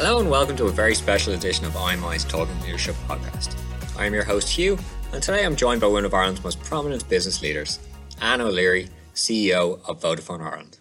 [0.00, 3.56] Hello and welcome to a very special edition of IMI's Talking Leadership podcast.
[3.98, 4.78] I am your host Hugh,
[5.12, 7.80] and today I'm joined by one of Ireland's most prominent business leaders,
[8.20, 10.78] Anne O'Leary, CEO of Vodafone Ireland.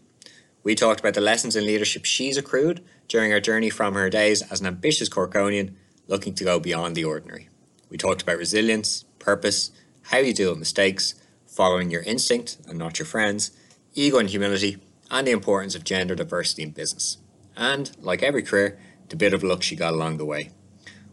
[0.61, 4.43] We talked about the lessons in leadership she's accrued during her journey from her days
[4.51, 5.73] as an ambitious Corkonian
[6.05, 7.49] looking to go beyond the ordinary.
[7.89, 9.71] We talked about resilience, purpose,
[10.03, 11.15] how you deal with mistakes,
[11.47, 13.49] following your instinct and not your friends,
[13.95, 14.77] ego and humility,
[15.09, 17.17] and the importance of gender diversity in business.
[17.55, 18.77] And, like every career,
[19.09, 20.51] the bit of luck she got along the way.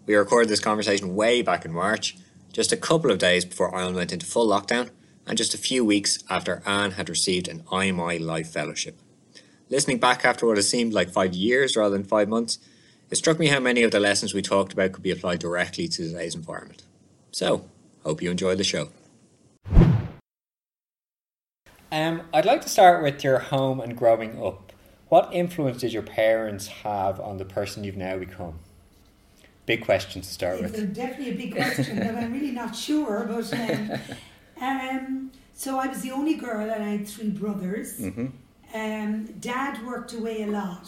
[0.07, 2.17] We recorded this conversation way back in March,
[2.53, 4.91] just a couple of days before Ireland went into full lockdown,
[5.27, 8.99] and just a few weeks after Anne had received an IMI Life Fellowship.
[9.71, 12.59] Listening back after what has seemed like five years rather than five months,
[13.11, 15.89] it struck me how many of the lessons we talked about could be applied directly
[15.89, 16.83] to today's environment.
[17.33, 17.69] So,
[18.03, 18.91] hope you enjoy the show.
[21.91, 24.64] Um, I'd like to start with your home and growing up.
[25.15, 28.59] What influence did your parents have on the person you've now become?
[29.65, 30.93] Big question to start It's with.
[30.93, 33.25] definitely a big question that I'm really not sure.
[33.29, 33.91] But um,
[34.61, 37.99] um, so I was the only girl, and I had three brothers.
[37.99, 38.27] hmm
[38.75, 40.87] Um, Dad worked away a lot,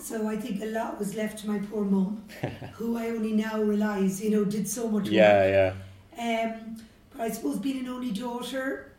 [0.00, 2.24] so I think a lot was left to my poor mum,
[2.78, 5.12] who I only now realise, you know, did so much work.
[5.22, 5.72] Yeah,
[6.16, 6.44] yeah.
[6.54, 6.76] Um,
[7.10, 8.92] but I suppose being an only daughter,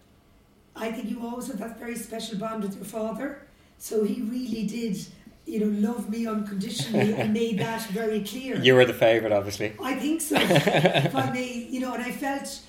[0.76, 3.45] I think you always have that very special bond with your father.
[3.78, 4.98] So he really did,
[5.46, 8.58] you know, love me unconditionally and made that very clear.
[8.58, 9.74] You were the favourite, obviously.
[9.82, 10.36] I think so.
[10.40, 12.62] if I may, you know, and I felt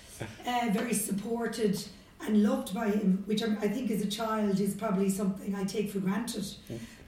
[0.47, 1.83] uh, very supported
[2.27, 5.65] and loved by him, which I'm, I think as a child is probably something I
[5.65, 6.47] take for granted.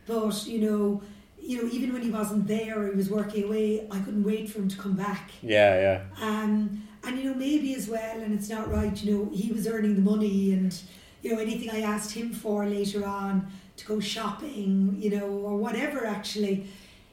[0.06, 1.02] But you know,
[1.40, 3.86] you know, even when he wasn't there, he was working away.
[3.90, 5.30] I couldn't wait for him to come back.
[5.42, 6.24] Yeah, yeah.
[6.27, 8.96] Um, and you know, maybe as well, and it's not right.
[9.02, 10.78] You know, he was earning the money, and
[11.22, 15.56] you know, anything I asked him for later on to go shopping, you know, or
[15.56, 16.06] whatever.
[16.06, 16.66] Actually,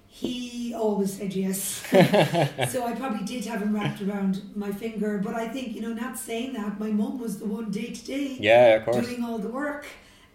[0.08, 1.84] he always said yes.
[2.72, 5.17] so I probably did have him wrapped around my finger.
[5.23, 8.05] But I think you know, not saying that, my mum was the one day to
[8.05, 9.05] day Yeah, of course.
[9.05, 9.86] doing all the work,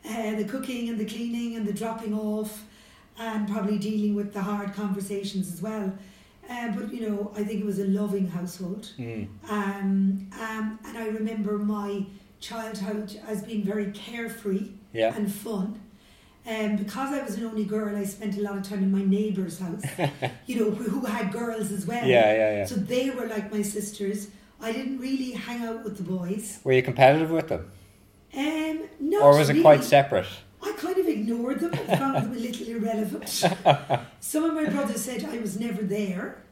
[0.09, 2.65] uh, the cooking and the cleaning and the dropping off,
[3.19, 5.93] and probably dealing with the hard conversations as well.
[6.49, 9.29] Uh, but you know, I think it was a loving household, Mm.
[9.49, 12.05] um, um, and I remember my
[12.41, 15.15] childhood as being very carefree Yeah.
[15.15, 15.81] and fun.
[16.47, 19.05] Um, because I was an only girl, I spent a lot of time in my
[19.05, 19.83] neighbour's house,
[20.47, 22.05] you know, who, who had girls as well.
[22.07, 22.65] Yeah, yeah, yeah.
[22.65, 24.29] So they were like my sisters.
[24.61, 26.59] I didn't really hang out with the boys.
[26.65, 27.71] Were you competitive with them?
[28.37, 30.27] Um, not Or was it quite separate?
[30.63, 33.29] I kind of ignored them and found them a little irrelevant.
[34.21, 36.43] Some of my brothers said I was never there.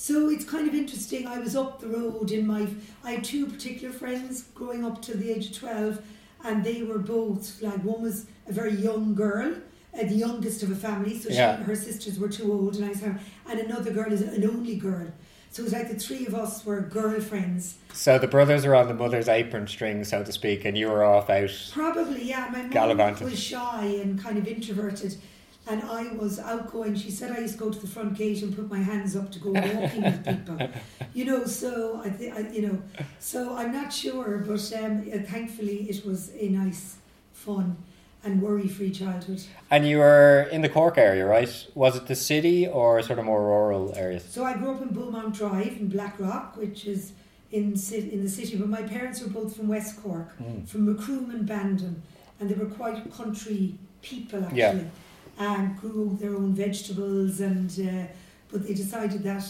[0.00, 1.26] So it's kind of interesting.
[1.26, 2.68] I was up the road in my.
[3.02, 6.00] I had two particular friends growing up to the age of 12,
[6.44, 9.54] and they were both like one was a very young girl,
[9.92, 11.56] uh, the youngest of a family, so she, Yeah.
[11.56, 13.18] her sisters were too old, and I said,
[13.50, 15.08] and another girl is an only girl.
[15.50, 17.78] So it was like the three of us were girlfriends.
[17.92, 21.02] So the brothers were on the mother's apron string, so to speak, and you were
[21.02, 21.50] off out.
[21.72, 22.48] Probably, yeah.
[22.52, 25.16] My mum was shy and kind of introverted,
[25.68, 26.94] and I was outgoing.
[26.96, 29.30] She said I used to go to the front gate and put my hands up
[29.32, 30.68] to go walking with people.
[31.14, 32.82] You know, so I, th- I, you know,
[33.18, 36.96] so I'm not sure, but um, uh, thankfully it was a nice,
[37.32, 37.76] fun,
[38.22, 39.42] and worry-free childhood.
[39.70, 41.50] And you were in the Cork area, right?
[41.74, 44.24] Was it the city or sort of more rural areas?
[44.30, 47.12] So I grew up in Beaumont Drive in Blackrock, which is
[47.50, 47.64] in
[48.12, 48.56] in the city.
[48.56, 50.68] But my parents were both from West Cork, Mm.
[50.68, 52.02] from Macroom and Bandon,
[52.38, 54.84] and they were quite country people actually, Yeah.
[55.38, 57.40] And grew their own vegetables.
[57.40, 58.06] And uh,
[58.50, 59.44] but they decided that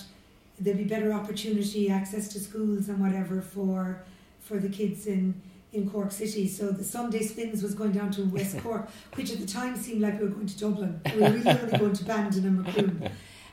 [0.60, 4.02] there'd be better opportunity, access to schools and whatever for
[4.40, 5.34] for the kids in.
[5.70, 9.38] In Cork City, so the Sunday spins was going down to West Cork, which at
[9.38, 10.98] the time seemed like we were going to Dublin.
[11.14, 13.02] We were really only going to Bandon and Macroom.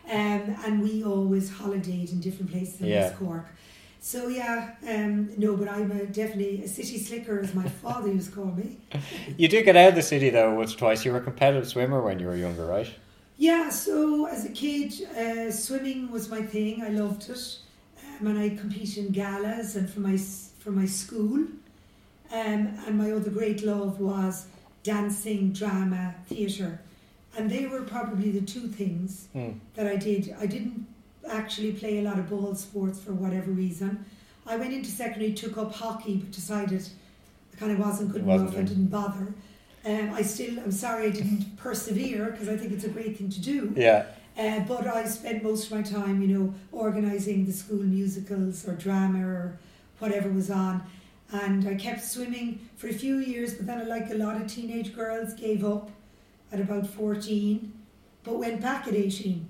[0.10, 3.02] Um, and we always holidayed in different places in Yeah.
[3.08, 3.48] West Cork.
[4.06, 8.30] So yeah, um, no, but I'm a, definitely a city slicker, as my father used
[8.30, 8.78] to call me.
[9.36, 11.04] You did get out of the city though once or twice.
[11.04, 12.88] You were a competitive swimmer when you were younger, right?
[13.40, 16.84] Yeah, so as a kid, uh, swimming was my thing.
[16.84, 17.58] I loved it,
[18.20, 20.18] um, and I competed in galas and for my
[20.60, 21.48] for my school.
[22.32, 24.46] Um, and my other great love was
[24.84, 26.80] dancing, drama, theatre,
[27.36, 29.56] and they were probably the two things Mm.
[29.74, 30.36] that I did.
[30.40, 30.86] I didn't
[31.30, 34.06] actually play a lot of ball sports for whatever reason.
[34.46, 36.88] I went into secondary, took up hockey, but decided
[37.54, 38.74] I kind of wasn't good Wasn't enough and it?
[38.74, 39.34] didn't bother.
[39.86, 43.30] Um, I still, I'm sorry I didn't persevere because I think it's a great thing
[43.30, 43.74] to do.
[43.76, 44.06] Yeah.
[44.38, 48.74] Uh, but I spent most of my time, you know, organising the school musicals or
[48.74, 49.58] drama or
[50.00, 50.84] whatever was on.
[51.32, 54.94] And I kept swimming for a few years, but then, like a lot of teenage
[54.96, 55.90] girls, gave up
[56.52, 57.72] at about 14,
[58.24, 59.48] but went back at 18.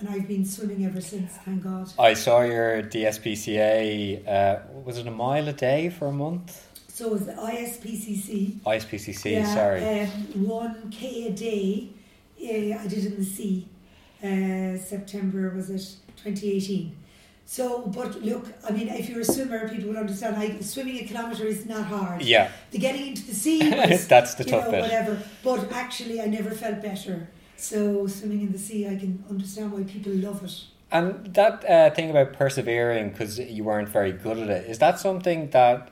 [0.00, 1.32] And I've been swimming ever since.
[1.44, 1.92] Thank God.
[1.98, 4.26] I saw your DSPCA.
[4.28, 6.66] Uh, was it a mile a day for a month?
[6.88, 8.60] So it was the ISPCC.
[8.60, 9.32] ISPCC.
[9.32, 10.00] yeah, sorry.
[10.00, 10.08] Um,
[10.46, 11.88] one k a day.
[12.40, 13.68] Uh, I did in the sea.
[14.22, 16.96] Uh, September was it 2018.
[17.46, 20.36] So, but look, I mean, if you're a swimmer, people will understand.
[20.36, 22.22] Like swimming a kilometre is not hard.
[22.22, 24.80] yeah, The getting into the sea was, that's the tough know, bit.
[24.82, 25.22] whatever.
[25.42, 27.28] But actually, I never felt better.
[27.56, 30.64] So swimming in the sea, I can understand why people love it.
[30.90, 34.98] And that uh, thing about persevering because you weren't very good at it, is that
[35.00, 35.90] something that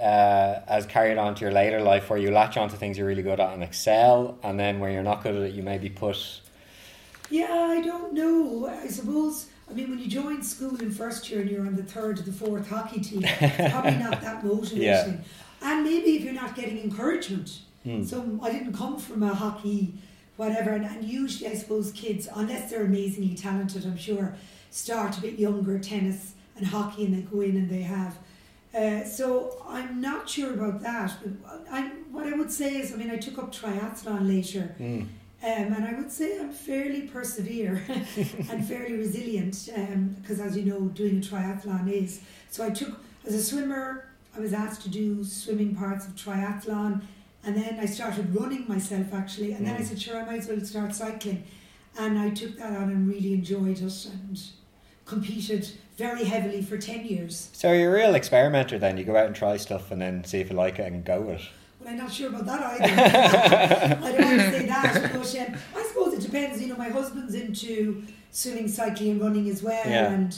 [0.00, 3.06] uh, has carried on to your later life where you latch on to things you're
[3.06, 5.88] really good at and excel, and then where you're not good at it, you maybe
[5.88, 6.40] put.
[7.30, 8.68] Yeah, I don't know.
[8.68, 9.48] I suppose.
[9.68, 12.22] I mean, when you join school in first year and you're on the third or
[12.22, 14.82] the fourth hockey team, it's probably not that motivating.
[14.82, 15.16] Yeah.
[15.62, 17.62] And maybe if you're not getting encouragement.
[17.82, 18.04] Hmm.
[18.04, 19.94] So I didn't come from a hockey,
[20.36, 20.70] whatever.
[20.70, 24.34] And, and usually, I suppose kids, unless they're amazingly talented, I'm sure,
[24.70, 28.16] start a bit younger, tennis and hockey, and they go in and they have.
[28.74, 31.12] Uh, so I'm not sure about that.
[31.22, 34.74] But I, what I would say is, I mean, I took up triathlon later.
[34.78, 35.08] Mm.
[35.42, 39.68] Um, and I would say I'm fairly persevere and fairly resilient
[40.20, 42.20] because, as you know, doing a triathlon is.
[42.50, 47.02] So I took, as a swimmer, I was asked to do swimming parts of triathlon,
[47.46, 49.86] and then I started running myself actually, and then I Mm.
[49.86, 51.44] said, sure, I might as well start cycling.
[51.98, 54.38] And I took that on and really enjoyed it and
[55.06, 57.48] competed very heavily for 10 years.
[57.54, 58.98] So you're a real experimenter then.
[58.98, 61.20] You go out and try stuff and then see if you like it and go
[61.22, 61.48] with it.
[61.80, 62.84] Well, I'm not sure about that either.
[64.04, 66.60] I don't want to say that, but um, I suppose it depends.
[66.60, 69.88] You know, my husband's into swimming, cycling, and running as well.
[69.88, 70.10] Yeah.
[70.12, 70.36] And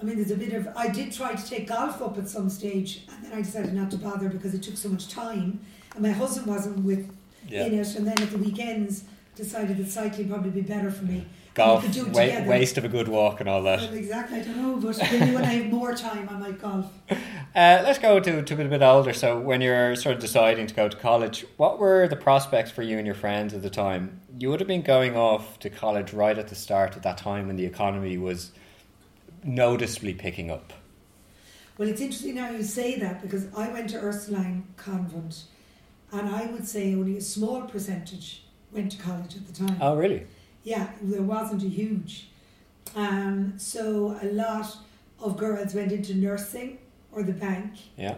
[0.00, 0.68] I mean, there's a bit of.
[0.76, 3.90] I did try to take golf up at some stage, and then I decided not
[3.90, 5.60] to bother because it took so much time,
[5.94, 7.10] and my husband wasn't with
[7.48, 7.94] in it.
[7.96, 9.04] And then at the weekends,
[9.36, 11.26] decided that cycling probably be better for me.
[11.52, 13.80] Golf, it wa- waste of a good walk and all that.
[13.80, 14.38] Well, exactly.
[14.38, 16.86] I don't know, but maybe when I have more time, I might golf.
[17.52, 19.12] Uh, let's go to, to a bit, a bit older.
[19.12, 22.82] So, when you're sort of deciding to go to college, what were the prospects for
[22.82, 24.20] you and your friends at the time?
[24.38, 27.48] You would have been going off to college right at the start at that time
[27.48, 28.52] when the economy was
[29.44, 30.72] noticeably picking up.
[31.78, 35.44] Well, it's interesting now you say that because I went to Ursuline Convent
[36.12, 38.42] and I would say only a small percentage
[38.72, 39.78] went to college at the time.
[39.80, 40.26] Oh, really?
[40.62, 42.28] Yeah, there wasn't a huge.
[42.94, 44.76] Um, so a lot
[45.20, 46.78] of girls went into nursing
[47.12, 48.16] or the bank Yeah.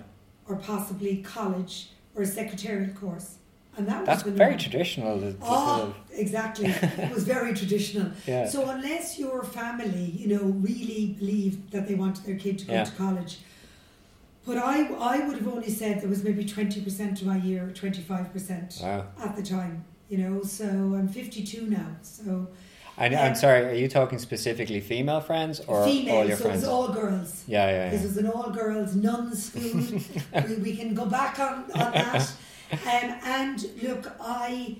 [0.48, 3.36] or possibly college or a secretarial course.
[3.76, 4.60] And that was That's the very norm.
[4.60, 5.18] traditional.
[5.18, 6.66] the- the sort Oh, of- exactly.
[7.06, 8.10] it was very traditional.
[8.26, 8.46] yeah.
[8.48, 12.72] So unless your family, you know, really believed that they wanted their kid to go
[12.74, 12.84] Yeah.
[12.84, 13.38] to college,
[14.44, 17.70] but I, I would have only said there was maybe twenty percent of my year,
[17.74, 19.06] twenty five percent wow.
[19.24, 19.84] at the time.
[20.10, 21.88] You know, so I'm fifty two now.
[22.02, 22.48] So
[22.98, 23.24] And Yeah.
[23.24, 26.62] I'm sorry, are you talking specifically female friends or female, all your so it friends?
[26.62, 27.44] was all girls.
[27.46, 28.06] yeah, yeah, This yeah.
[28.08, 29.80] was an all girls nuns school.
[30.48, 32.32] we, we can go back on, on that.
[32.72, 32.78] Um,
[33.24, 34.76] and look, I,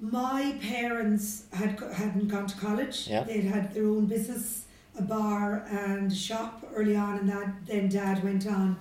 [0.00, 3.08] my parents had hadn't gone to college.
[3.08, 3.24] Yeah.
[3.24, 4.64] They'd had their own business,
[4.98, 8.76] a bar and a shop early on, and that then dad went on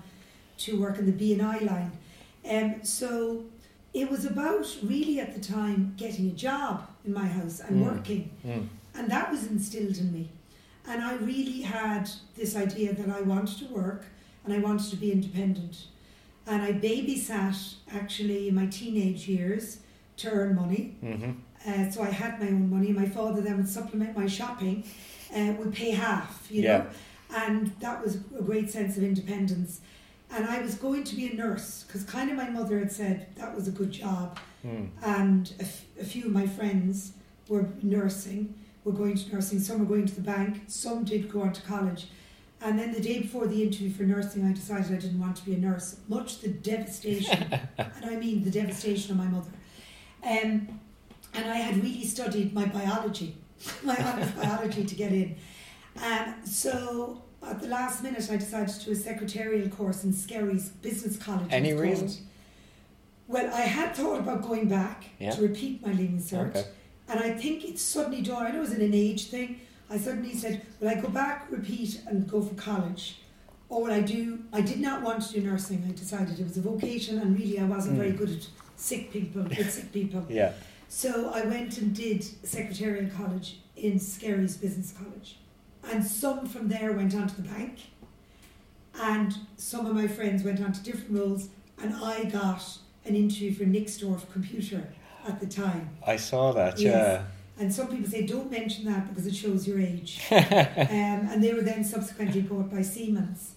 [0.59, 1.92] to work in the B and I line.
[2.50, 3.44] Um, so
[3.94, 7.86] it was about really at the time getting a job in my house and Mm.
[7.96, 8.29] working.
[8.46, 8.67] Mm.
[8.93, 10.29] And that was instilled in me.
[10.88, 14.05] And I really had this idea that I wanted to work
[14.43, 15.88] and I wanted to be independent.
[16.47, 19.79] And I babysat actually in my teenage years
[20.17, 20.95] to earn money.
[21.01, 21.31] hmm
[21.67, 22.91] Uh, so I had my own money.
[22.91, 24.83] My father then would supplement my shopping,
[25.35, 26.77] uh, would pay half, you Yeah.
[26.77, 26.85] know.
[27.35, 29.81] And that was a great sense of independence.
[30.29, 33.17] And I was going to be a nurse because kind of my mother had said
[33.35, 34.89] that was a good job Mm.
[35.03, 37.13] and a, f- a few of my friends
[37.49, 41.41] were nursing, were going to nursing, some were going to the bank, some did go
[41.41, 42.07] on to college.
[42.62, 45.45] And then the day before the interview for nursing, I decided I didn't want to
[45.45, 47.43] be a nurse, much the devastation,
[47.77, 49.51] and I mean the devastation of my mother.
[50.24, 50.79] Um,
[51.33, 53.35] and I had really studied my biology,
[53.83, 55.35] my honest biology to get in.
[56.01, 60.69] Um, so at the last minute, I decided to do a secretarial course in Skerry's
[60.69, 61.47] Business College.
[61.51, 62.21] Any reasons?
[63.27, 65.31] Well, I had thought about going back Yeah.
[65.31, 66.65] to repeat my leaving cert, Okay.
[67.09, 68.47] and I think it's suddenly dawned.
[68.47, 69.59] I know it was an age thing.
[69.89, 73.20] I suddenly said, "Will I go back, repeat, and go for college,
[73.70, 75.84] or will I do?" I did not want to do nursing.
[75.88, 78.18] I decided it was a vocation, and really, I wasn't very Mm.
[78.18, 80.25] good at sick people, with sick people.
[80.30, 80.54] Yeah.
[80.89, 85.38] So I went and did secretarial college in Skerry's Business College,
[85.92, 87.74] and some from there went on to the bank,
[89.01, 91.50] and some of my friends went on to different roles,
[91.82, 92.63] and I got
[93.06, 94.88] an interview for Nixdorf Computer
[95.27, 95.89] at the time.
[96.06, 96.94] I saw that, Yes.
[96.94, 97.24] yeah.
[97.57, 100.21] And some people say don't mention that because it shows your age.
[100.31, 100.39] um,
[100.89, 103.53] and they were then subsequently bought by Siemens.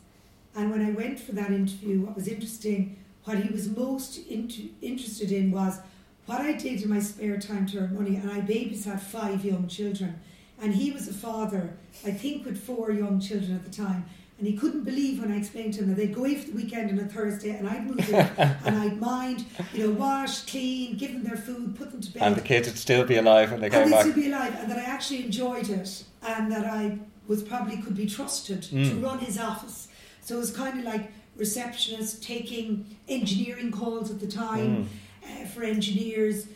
[0.55, 4.69] And when I went for that interview, what was interesting, what he was most into,
[4.81, 5.81] interested in was
[6.27, 8.17] what I did in my spare time to earn money.
[8.17, 10.21] And I babysat five young children.
[10.61, 14.05] And he was a father, I think, with four young children at the time.
[14.39, 16.57] And he couldn't believe when I explained to him that they'd go away for the
[16.57, 18.15] weekend on a Thursday and I'd move in
[18.65, 22.23] and I'd mind, you know, wash, clean, give them their food, put them to bed.
[22.23, 24.03] And the kids would still be alive when they came and back.
[24.03, 27.97] still be alive and that I actually enjoyed it and that I was probably could
[27.97, 29.03] be trusted to Mm.
[29.03, 29.89] run his office.
[30.23, 34.87] So it was kind of like receptionist, taking engineering calls at the time
[35.25, 35.43] Mm.
[35.43, 36.47] uh, for engineers,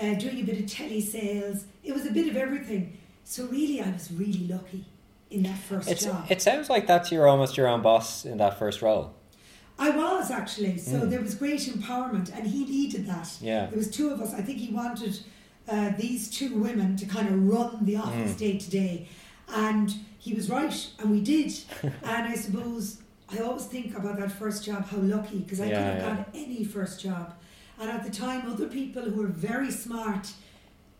[0.00, 1.64] uh, doing a bit of telesales.
[1.82, 2.96] It was a bit of everything.
[3.24, 4.84] So really, I was really lucky
[5.32, 6.26] in that first It's, job.
[6.28, 9.14] it sounds like that's your almost your own boss in that first role.
[9.78, 10.78] I was actually.
[10.78, 11.10] So Mm.
[11.10, 13.28] there was great empowerment, and he needed that.
[13.40, 13.66] Yeah.
[13.66, 14.32] There was two of us.
[14.34, 15.18] I think he wanted
[15.68, 18.38] uh, these two women to kind of run the office Mm.
[18.38, 19.08] day to day,
[19.48, 21.52] and he was right, and we did.
[21.82, 22.98] and I suppose
[23.34, 26.16] I always think about that first job, how lucky, because I Yeah, could have yeah.
[26.16, 27.32] got any first job.
[27.80, 30.32] And at the time, other people who were very smart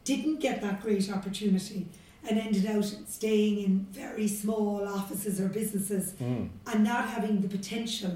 [0.05, 1.87] didn't get that great opportunity
[2.29, 6.49] and ended out staying in very small offices or businesses Mm.
[6.73, 8.12] and not having the potential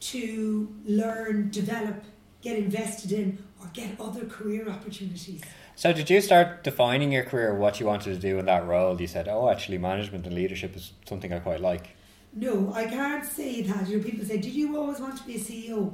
[0.00, 2.02] to learn, develop,
[2.42, 5.42] get invested in, or get other career opportunities.
[5.76, 9.00] So did you start defining your career, what you wanted to do in that role?
[9.00, 11.90] You said, "Oh, actually, management and leadership is something I quite like."
[12.34, 13.88] No, I can't say that.
[13.88, 15.92] You know, people say, "Did you always want to be a CEO?"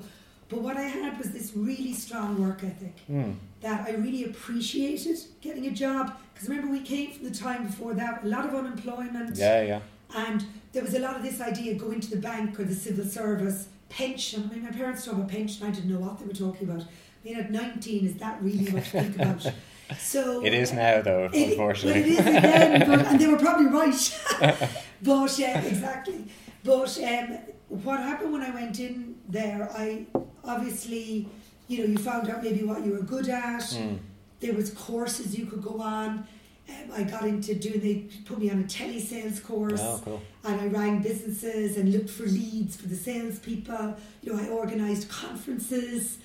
[0.49, 3.35] But what I had was this really strong work ethic Mm.
[3.61, 6.17] That I really appreciated getting a job.
[6.35, 9.37] Because remember, we came from the time before that, a lot of unemployment.
[9.37, 9.81] Yeah, yeah.
[10.15, 13.05] And there was a lot of this idea go into the bank or the civil
[13.05, 14.49] service, pension.
[14.51, 16.69] I mean, my parents talked about a pension, I didn't know what they were talking
[16.69, 16.83] about.
[16.83, 19.47] I mean, at 19, is that really what you think about?
[20.01, 22.01] So It is now, though, it- unfortunately.
[22.01, 24.21] It is again, but, and they were probably right.
[25.03, 26.25] but uh, exactly.
[26.65, 30.07] But um, what happened when I went in there, I
[30.45, 31.29] obviously,
[31.69, 33.61] you know, you found out maybe what you were good at.
[33.63, 33.99] Mm.
[34.41, 36.27] There was courses you could go on.
[36.69, 37.81] Um, I got into doing.
[37.81, 37.95] They
[38.25, 40.23] put me on a telesales course Oh, cool.
[40.45, 43.97] and I rang businesses and looked for leads for the salespeople.
[44.23, 46.19] You know, I organised conferences.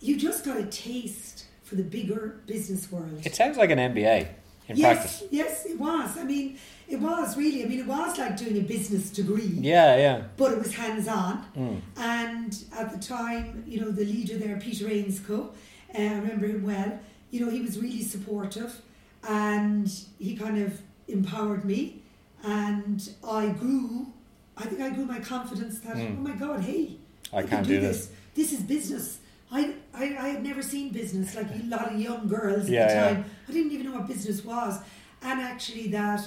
[0.00, 3.20] You just got a taste for the bigger business world.
[3.24, 4.28] It sounds like an MBA
[4.68, 5.24] in yes, practice.
[5.30, 6.16] yes, it was.
[6.16, 7.62] I mean, it was really.
[7.64, 10.22] I mean, it was like doing a business degree, Yeah, yeah.
[10.36, 11.44] but it was hands on.
[11.56, 11.80] Mm.
[11.96, 15.48] And at the time, you know, the leader there, Peter Ainscoe,
[15.94, 16.98] uh, I remember him well.
[17.30, 18.80] You know, he was really supportive,
[19.28, 22.02] and he kind of empowered me,
[22.42, 24.12] and I grew.
[24.56, 26.18] I think I grew my confidence that Mm.
[26.18, 26.96] oh my God, hey,
[27.32, 28.10] I can can't do this.
[28.34, 29.18] This is business.
[29.50, 32.88] I, I, I had never seen business like a lot of young girls Yeah, at
[32.88, 33.08] the yeah.
[33.14, 33.24] time.
[33.48, 34.78] I didn't even know what business was.
[35.22, 36.20] And actually, that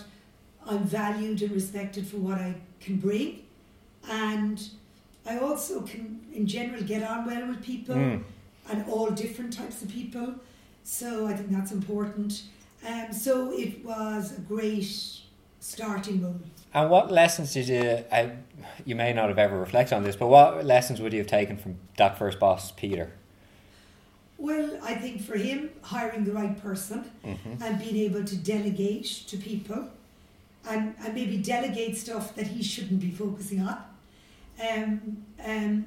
[0.67, 3.43] I'm valued and respected for what I can bring.
[4.09, 4.61] And
[5.25, 8.23] I also can, in general, get on well with people Mm.
[8.69, 10.35] and all different types of people.
[10.83, 12.43] So I think that's important.
[12.87, 14.87] Um, so it was a great
[15.59, 16.47] starting moment.
[16.73, 18.03] And what lessons did you?
[18.11, 18.31] I,
[18.85, 21.57] you may not have ever reflected on this, but what lessons would you have taken
[21.57, 23.11] from that first boss, Peter?
[24.37, 27.61] Well, I think for him, hiring the right person Mm-hmm.
[27.61, 29.89] and being able to delegate to people
[30.69, 33.77] and, and maybe delegate stuff that he shouldn't be focusing on.
[34.69, 35.85] Um, um,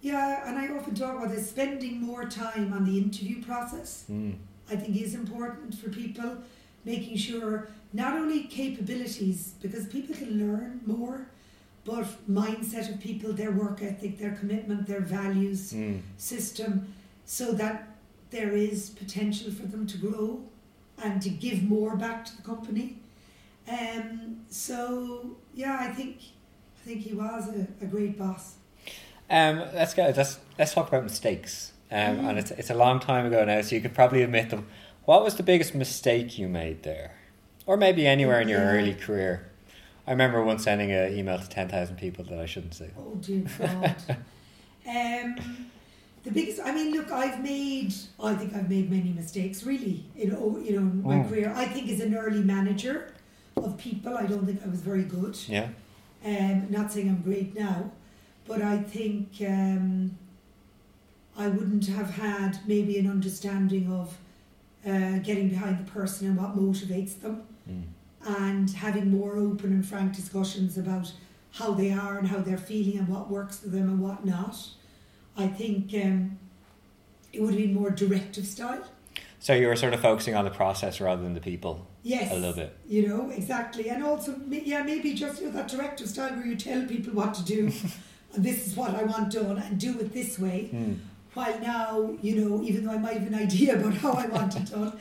[0.00, 4.34] yeah, and I often talk about this spending more time on the interview process, Mm.
[4.70, 6.38] I think is important for people,
[6.84, 11.26] making sure not only capabilities, because people can learn more,
[11.84, 16.00] but mindset of people, their work ethic, their commitment, their values Mm.
[16.16, 16.94] system
[17.26, 17.88] so that
[18.30, 20.40] there is potential for them to grow
[21.02, 22.96] and to give more back to the company.
[23.70, 26.16] Um, so yeah, I think
[26.82, 28.54] I think he was a, a great boss.
[29.28, 30.12] Um, let's go.
[30.16, 31.72] Let's let's talk about mistakes.
[31.92, 32.28] Um, Mm.
[32.28, 34.66] and it's it's a long time ago now, so you could probably admit them.
[35.04, 37.12] What was the biggest mistake you made there,
[37.66, 38.78] or maybe anywhere in your Yeah.
[38.80, 39.46] early career?
[40.06, 42.90] I remember once sending an email to ten thousand people that I shouldn't say.
[42.98, 43.96] Oh dear God.
[44.88, 45.36] um,
[46.24, 46.60] the biggest.
[46.64, 47.92] I mean, look, I've made.
[48.22, 49.64] I think I've made many mistakes.
[49.64, 50.30] Really, in
[50.64, 51.28] you know my Mm.
[51.28, 51.52] career.
[51.54, 53.12] I think as an early manager
[53.64, 55.36] of people, I don't think I was very good.
[55.48, 55.68] Yeah.
[56.24, 57.90] Um, not saying I'm great now,
[58.46, 60.18] but I think um,
[61.36, 64.16] I wouldn't have had maybe an understanding of
[64.86, 67.82] uh, getting behind the person and what motivates them, Mm.
[68.26, 71.12] and having more open and frank discussions about
[71.52, 74.56] how they are and how they're feeling and what works for them and what not.
[75.36, 76.38] I think um,
[77.32, 78.82] it would have been more directive style.
[79.38, 81.86] So you were sort of focusing on the process rather than the people.
[82.02, 82.76] Yes, a little bit.
[82.88, 86.56] You know exactly, and also yeah, maybe just you know, that directive style where you
[86.56, 87.70] tell people what to do,
[88.34, 90.70] and this is what I want done, and do it this way.
[90.72, 90.98] Mm.
[91.34, 94.56] While now, you know, even though I might have an idea about how I want
[94.56, 94.98] it done,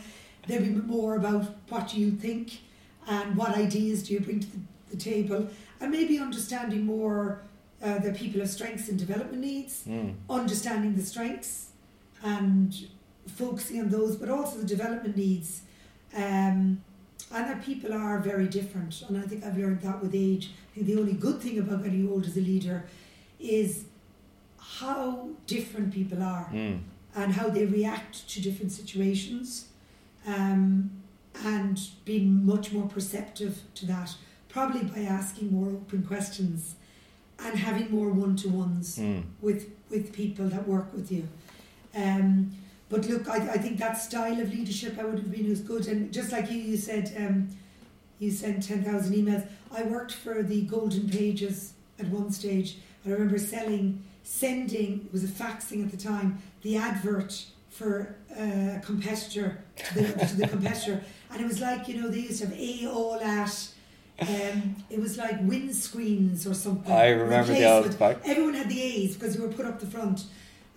[0.48, 2.60] there'll be more about what you think
[3.08, 4.60] and what ideas do you bring to the,
[4.92, 5.48] the table,
[5.80, 7.42] and maybe understanding more
[7.82, 10.16] uh, that people have strengths and development needs, Mm.
[10.30, 11.68] understanding the strengths
[12.24, 12.76] and
[13.26, 15.62] focusing on those, but also the development needs.
[16.14, 16.82] Um,
[17.32, 19.04] and people are very different.
[19.08, 20.52] And I think I've learned that with age.
[20.72, 22.86] I think the only good thing about getting old as a leader
[23.40, 23.86] is
[24.58, 26.80] how different people are Mm.
[27.16, 29.68] and how they react to different situations
[30.28, 30.90] um,
[31.46, 34.16] and being much more perceptive to that,
[34.50, 36.76] probably by asking more open questions
[37.44, 39.24] and having more one to ones Mm.
[39.42, 41.28] with, with people that work with you.
[41.96, 42.52] Um,
[42.90, 45.88] but look, I, I think that style of leadership I would have been as good.
[45.88, 47.50] And just like you, you said, um,
[48.18, 49.48] you sent 10,000 emails.
[49.72, 52.78] I worked for the Golden Pages at one stage.
[53.04, 58.16] And I remember selling, sending, it was a faxing at the time, the advert for
[58.36, 61.04] a competitor to the, to the competitor.
[61.32, 63.70] And it was like, you know, they used to have A all at,
[64.22, 66.92] um, it was like windscreens or something.
[66.92, 68.28] I remember the old replacement.
[68.28, 70.24] Everyone had the A's because you were put up the front.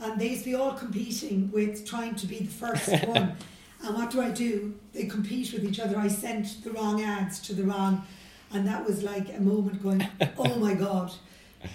[0.03, 3.37] And they used to be all competing with trying to be the first one.
[3.85, 4.75] And what do I do?
[4.93, 5.97] They compete with each other.
[5.97, 8.05] I sent the wrong ads to the wrong,
[8.53, 10.07] and that was like a moment going,
[10.39, 11.13] oh my God.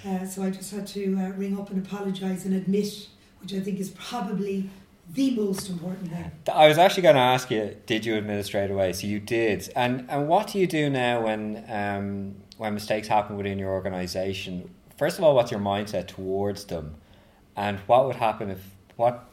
[0.06, 3.08] Uh, so I just had to uh, ring up and apologise and admit,
[3.42, 4.70] which I think is probably
[5.14, 6.32] the most important thing.
[6.54, 8.92] I was actually going to ask you, did you admit it straight away?
[8.94, 9.72] So you did.
[9.76, 14.70] And and what do you do now when um, when mistakes happen within your organisation?
[14.98, 16.96] First of all, what's your mindset towards them?
[17.58, 18.64] And what would happen if
[18.96, 19.26] what?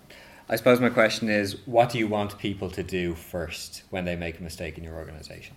[0.48, 4.16] I suppose my question is, what do you want people to do first when they
[4.16, 5.56] make a mistake in your organisation?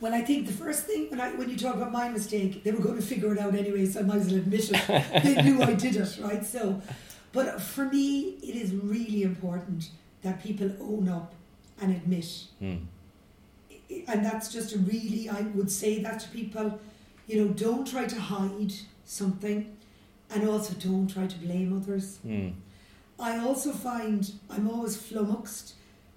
[0.00, 2.70] Well, I think the first thing when I when you talk about my mistake, they
[2.70, 5.22] were going to figure it out anyway, so I might as well admit it.
[5.24, 6.44] they knew I did it, right?
[6.44, 6.80] So,
[7.32, 9.90] but for me, it is really important
[10.22, 11.34] that people own up
[11.80, 12.76] and admit, Hmm.
[14.08, 16.78] and that's just a really I would say that to people,
[17.26, 18.72] you know, don't try to hide
[19.04, 19.76] something,
[20.32, 22.18] and also don't try to blame others.
[22.18, 22.50] Hmm.
[23.18, 25.74] I also find I'm always flummoxed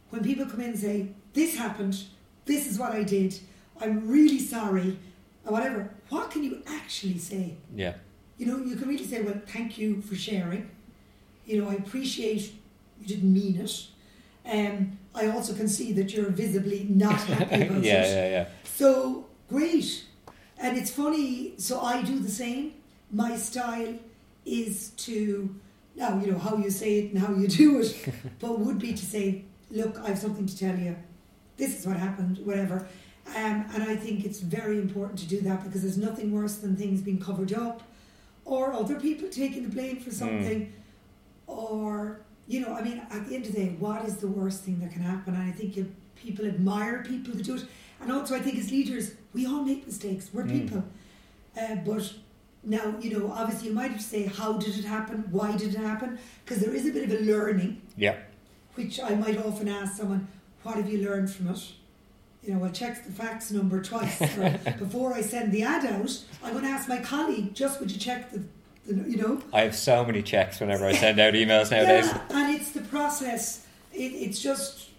[0.10, 2.04] when people come in and say, This happened,
[2.46, 3.38] this is what I did,
[3.82, 4.98] I'm really sorry,
[5.46, 5.90] or whatever.
[6.10, 7.56] What can you actually say?
[7.76, 7.96] Yeah.
[8.38, 10.70] You know, you can really say, Well, thank you for sharing.
[11.46, 12.54] You know, I appreciate
[13.02, 13.88] you didn't mean it.
[14.46, 18.16] Um, I also can see that you're visibly not happy about yeah, it.
[18.16, 18.48] yeah, yeah.
[18.64, 20.06] So great.
[20.58, 22.74] And it's funny, so I do the same.
[23.14, 23.94] My style
[24.46, 25.54] is to
[25.96, 28.94] now you know how you say it and how you do it, but would be
[28.94, 30.96] to say, look, I have something to tell you.
[31.58, 32.88] This is what happened, whatever.
[33.28, 36.76] Um, and I think it's very important to do that because there's nothing worse than
[36.76, 37.84] things being covered up
[38.44, 40.74] or other people taking the blame for something
[41.48, 44.64] or you know, I mean, at the end of the day, what is the worst
[44.64, 45.34] thing that can happen?
[45.36, 45.78] And I think
[46.16, 47.66] people admire people that do it.
[48.02, 50.30] And also, I think as leaders, we all make mistakes.
[50.34, 50.52] We're Mm.
[50.62, 50.84] people.
[51.58, 52.14] Uh, but
[52.66, 55.26] now, you know, obviously, you might have to say, how did it happen?
[55.32, 56.18] Why did it happen?
[56.46, 58.16] Because there is a bit of a learning, Yeah.
[58.76, 60.28] which I might often ask someone,
[60.64, 61.74] what have you learned from it?
[62.42, 64.18] You know, I'll check the fax number twice.
[64.80, 67.98] before I send the ad out, I'm going to ask my colleague, just would you
[68.00, 68.44] check the,
[68.88, 69.42] the you know?
[69.54, 72.06] I have so many checks whenever I send out emails nowadays.
[72.08, 73.66] Yeah, and it's the process.
[73.94, 74.90] It, it's just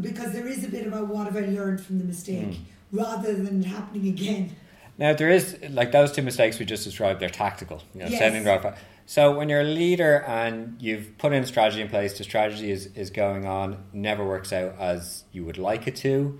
[0.00, 2.58] because there is a bit about what have I learned from the mistake Mm.
[2.92, 4.56] rather than it happening again.
[5.00, 7.20] Now there is like those two mistakes we just described.
[7.20, 7.82] They're tactical.
[7.94, 8.18] You know, Yes.
[8.18, 8.74] sending right.
[9.06, 12.86] So when you're a leader and you've put in strategy in place, the strategy is
[12.94, 16.38] is going on, never works out as you would like it to.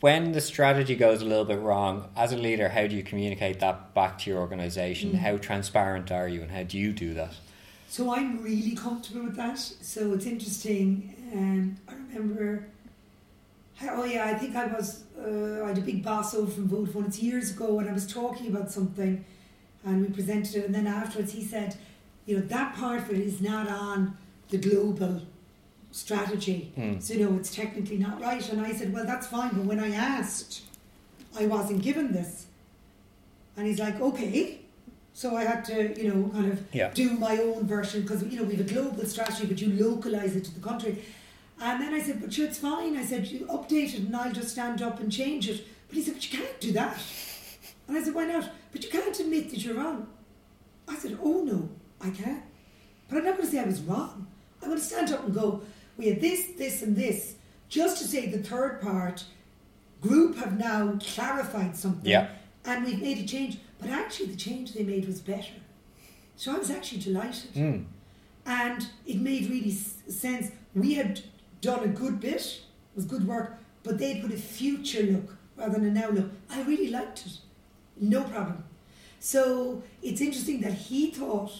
[0.00, 3.60] When the strategy goes a little bit wrong, as a leader, how do you communicate
[3.60, 5.12] that back to your organization?
[5.12, 5.18] Mm.
[5.18, 7.34] How transparent are you, and how do you do that?
[7.88, 9.58] So I'm really comfortable with that.
[9.58, 11.14] So it's interesting.
[11.34, 12.66] Um, I remember.
[13.82, 15.04] Oh yeah, I think I was.
[15.18, 17.06] Uh, I had a big boss over from Vodafone.
[17.06, 19.24] It's years ago, and I was talking about something,
[19.84, 20.66] and we presented it.
[20.66, 21.76] And then afterwards, he said,
[22.26, 24.16] "You know, that part of it is not on
[24.50, 25.22] the global
[25.92, 26.72] strategy.
[26.74, 27.00] Hmm.
[27.00, 29.80] So you know, it's technically not right." And I said, "Well, that's fine." But when
[29.80, 30.62] I asked,
[31.38, 32.46] I wasn't given this.
[33.56, 34.58] And he's like, "Okay."
[35.12, 36.90] So I had to, you know, kind of Yeah.
[36.94, 40.36] do my own version because you know we have a global strategy, but you localize
[40.36, 41.02] it to the country.
[41.60, 44.32] And then I said, "But sure, it's fine." I said, "You update it, and I'll
[44.32, 46.98] just stand up and change it." But he said, "But you can't do that."
[47.86, 50.06] And I said, "Why not?" But you can't admit that you're wrong.
[50.88, 51.68] I said, "Oh no,
[52.00, 52.42] I can't.
[53.08, 54.26] But I'm not going to say I was wrong.
[54.62, 55.62] I'm going to stand up and go,
[55.96, 57.34] we had this, this, and this,
[57.68, 59.24] just to say the third part,
[60.00, 62.10] group have now clarified something.
[62.10, 62.28] Yeah.
[62.64, 63.58] And we've made a change.
[63.78, 65.54] But actually, the change they made was better.
[66.36, 67.52] So I was actually delighted.
[67.54, 67.84] Mm.
[68.46, 70.52] And it made really sense.
[70.74, 71.20] We had
[71.60, 75.74] done a good bit, it was good work, but they'd put a future look rather
[75.74, 76.30] than a now look.
[76.50, 77.38] I really liked it.
[78.00, 78.64] No problem.
[79.18, 81.52] So it's interesting that he thought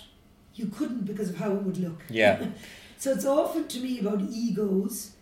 [0.55, 2.03] you couldn't because of how it would look.
[2.09, 2.47] Yeah.
[2.99, 5.13] so it's often to me about egos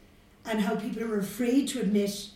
[0.44, 2.28] and how people are afraid to admit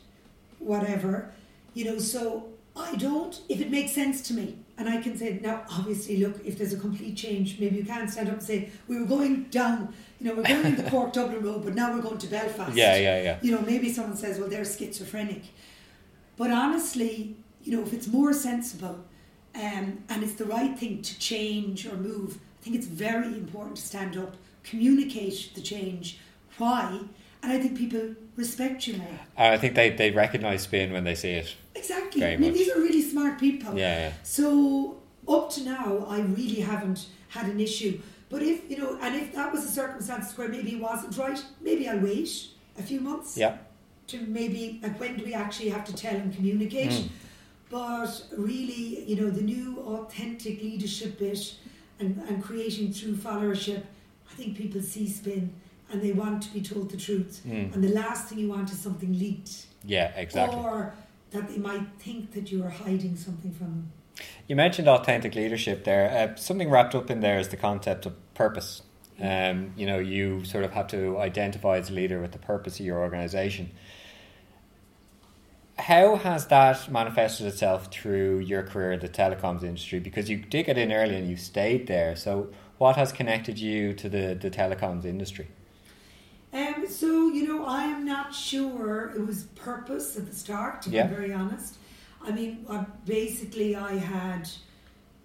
[0.59, 1.33] whatever.
[1.75, 5.39] You know, so I don't, if it makes sense to me, and I can say,
[5.43, 8.71] now, obviously, look, if there's a complete change, maybe you can't stand up and say,
[8.89, 11.93] we were going down, you know, we're going in the Cork Dublin Road, but now
[11.93, 12.77] we're going to Belfast.
[12.77, 13.39] Yeah, yeah, yeah.
[13.43, 15.43] You know, maybe someone says, well, they're schizophrenic.
[16.37, 19.01] But honestly, you know, if it's more sensible
[19.57, 23.77] um, and it's the right thing to change or move, I think it's very important
[23.79, 26.21] to stand up, communicate the change,
[26.57, 27.01] why,
[27.43, 29.19] and I think people respect you more.
[29.37, 31.57] I think they, they recognise spin when they see it.
[31.75, 32.25] Exactly.
[32.25, 32.59] I mean, much.
[32.59, 33.77] these are really smart people.
[33.77, 34.13] Yeah, yeah.
[34.23, 38.01] So up to now, I really haven't had an issue.
[38.33, 41.45] But if you know, and if that was a circumstance where maybe it wasn't right,
[41.61, 42.31] maybe I'll wait
[42.79, 43.59] a few months Yeah.
[44.07, 46.93] to maybe like when do we actually have to tell and communicate.
[46.93, 47.09] Mm.
[47.69, 51.57] But really, you know, the new authentic leadership bit
[52.01, 53.83] and, and creating true followership,
[54.31, 55.53] I think people see spin
[55.91, 57.43] and they want to be told the truth.
[57.47, 57.75] Mm.
[57.75, 59.67] And the last thing you want is something leaked.
[59.85, 60.59] Yeah, exactly.
[60.59, 60.95] Or
[61.33, 63.93] that they might think that you are hiding something from them.
[64.49, 66.11] You mentioned authentic leadership there.
[66.11, 68.83] Uh, something wrapped up in there is the concept of purpose.
[69.21, 72.81] Um, you know, you sort of have to identify as a leader with the purpose
[72.81, 73.71] of your organization.
[75.79, 80.01] How has that manifested itself through your career in the telecoms industry?
[80.01, 82.15] Because you did get in early and you stayed there.
[82.15, 85.49] So, what has connected you to the, the telecoms industry?
[86.53, 90.91] Um, so, you know, I am not sure it was purpose at the start, to
[90.91, 91.07] Yeah.
[91.07, 91.77] be very honest.
[92.25, 94.49] I mean, uh, basically, I had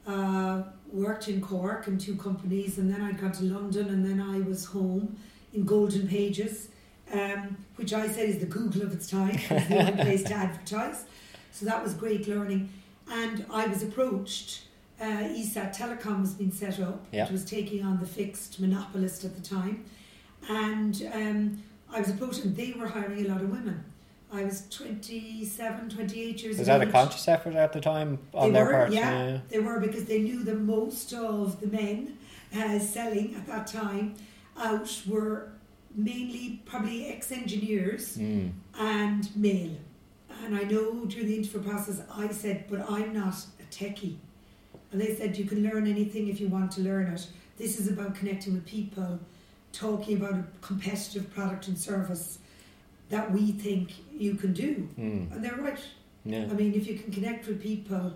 [0.07, 4.21] uh, worked in Cork in two companies, and then I'd gone to London, and then
[4.21, 5.17] I was home
[5.53, 6.69] in Golden Pages,
[7.13, 10.23] um, which I said is the Google of its time, it was the only place
[10.23, 11.05] to advertise.
[11.51, 12.69] So that was great learning.
[13.09, 14.63] And I was approached.
[14.99, 17.05] Uh, ESAT Telecom was being set up.
[17.11, 17.25] Yeah.
[17.25, 19.85] It was taking on the fixed monopolist at the time.
[20.49, 23.83] And um, I was approached, and they were hiring a lot of women.
[24.31, 26.59] I was 27, 28 years old.
[26.59, 28.91] Was that a conscious effort at the time on They their were, part?
[28.91, 29.39] yeah.
[29.49, 32.17] They were because they knew that most of the men
[32.55, 34.15] uh, selling at that time
[34.57, 35.49] out were
[35.95, 38.51] mainly probably ex engineers Mm.
[38.77, 39.77] and male.
[40.43, 44.17] And I know during the interview process I said, but I'm not a techie.
[44.91, 47.27] And they said, you can learn anything if you want to learn it.
[47.57, 49.19] This is about connecting with people,
[49.73, 52.39] talking about a competitive product and service
[53.09, 54.89] that we think you can do.
[54.97, 55.31] Mm.
[55.31, 55.79] And they're right.
[56.25, 56.47] Yeah.
[56.49, 58.13] I mean, if you can connect with people,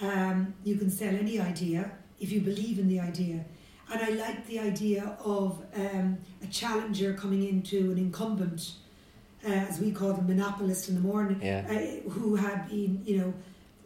[0.00, 3.44] um, you can sell any idea if you believe in the idea.
[3.90, 8.72] And I like the idea of um, a challenger coming into an incumbent,
[9.46, 11.64] uh, as we call them, monopolist in the morning, Yeah.
[11.68, 13.34] uh, who had been, you know,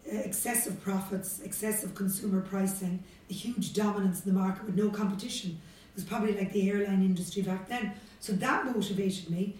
[0.04, 5.50] excessive profits, excessive consumer pricing, a huge dominance in the market with no competition.
[5.52, 7.92] It was probably like the airline industry back then.
[8.18, 9.56] So that motivated me,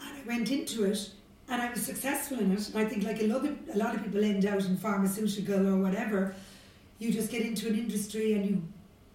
[0.00, 1.10] and I went into it,
[1.48, 2.68] and I was successful in it.
[2.68, 5.68] And I think, like a lot of a lot of people end out in pharmaceutical
[5.68, 6.34] or whatever,
[6.98, 8.62] you just get into an industry and you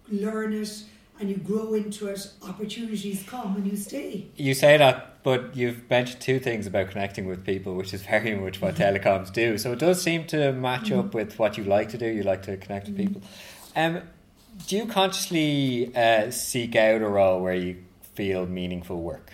[0.08, 0.84] learn it
[1.18, 2.30] and you grow into it.
[2.42, 4.26] Opportunities come and you stay.
[4.36, 8.34] You say that, but you've mentioned two things about connecting with people, which is very
[8.34, 9.56] much what telecoms do.
[9.56, 12.06] So it does seem to match up with what you like to do.
[12.06, 13.22] You like to connect with people.
[13.74, 14.02] Um,
[14.66, 17.82] do you consciously uh, seek out a role where you
[18.14, 19.32] feel meaningful work,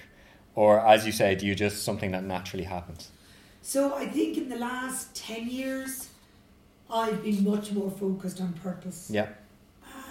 [0.55, 3.11] or as you say, do you just something that naturally happens?
[3.63, 6.09] So I think in the last ten years,
[6.91, 9.09] I've been much more focused on purpose.
[9.11, 9.29] Yeah.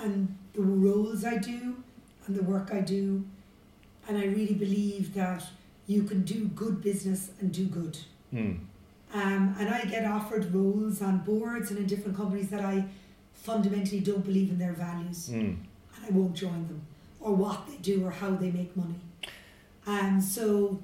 [0.04, 1.76] and the roles I do
[2.26, 3.24] and the work I do.
[4.08, 5.44] And I really believe that
[5.86, 7.98] you can do good business and do good.
[8.32, 8.54] Hmm.
[9.14, 12.86] Um, and I get offered roles on boards and in different companies that I
[13.34, 15.38] fundamentally don't believe in their values Hmm.
[15.40, 15.66] and
[16.08, 16.82] I won't join them
[17.20, 18.96] or what they do or how they make money.
[19.86, 20.80] And so,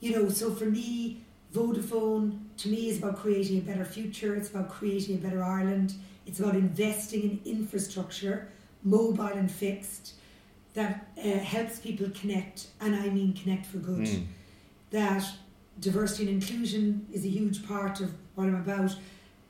[0.00, 1.22] you know, so for me,
[1.54, 5.94] Vodafone to me is about creating a better future, it's about creating a better Ireland,
[6.26, 8.48] it's about investing in infrastructure,
[8.84, 10.14] mobile and fixed,
[10.74, 14.06] that uh, helps people connect, and I mean connect for good.
[14.06, 14.22] Hmm.
[14.90, 15.24] That
[15.80, 18.94] diversity and inclusion is a huge part of what I'm about,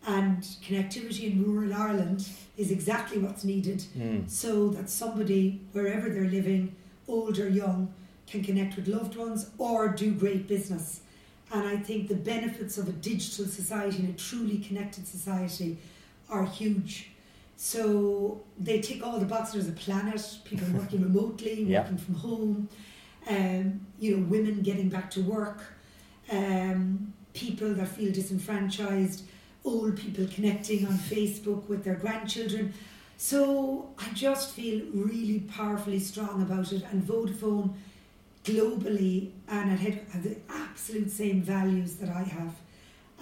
[0.07, 4.21] and connectivity in rural Ireland is exactly what's needed Hmm.
[4.27, 6.75] so that somebody, wherever they're living,
[7.07, 7.93] old or young,
[8.31, 11.01] can connect with loved ones, or do great business.
[11.53, 15.79] And I think the benefits of a digital society and a truly connected society
[16.29, 17.11] are huge.
[17.57, 19.55] So they tick all the boxes.
[19.55, 21.83] There's a planet, people working remotely, Yeah.
[21.83, 22.69] working from home,
[23.29, 25.62] um, you know, women getting back to work,
[26.31, 29.25] um, people that feel disenfranchised,
[29.64, 32.73] old people connecting on Facebook with their grandchildren.
[33.16, 36.83] So I just feel really powerfully strong about it.
[36.90, 37.75] And Vodafone
[38.44, 42.55] globally and at head have the absolute same values that I have.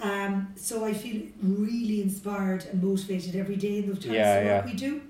[0.01, 4.45] Um, so I feel really inspired and motivated every day in the types Yeah, of
[4.45, 4.71] work yeah.
[4.71, 5.01] we do.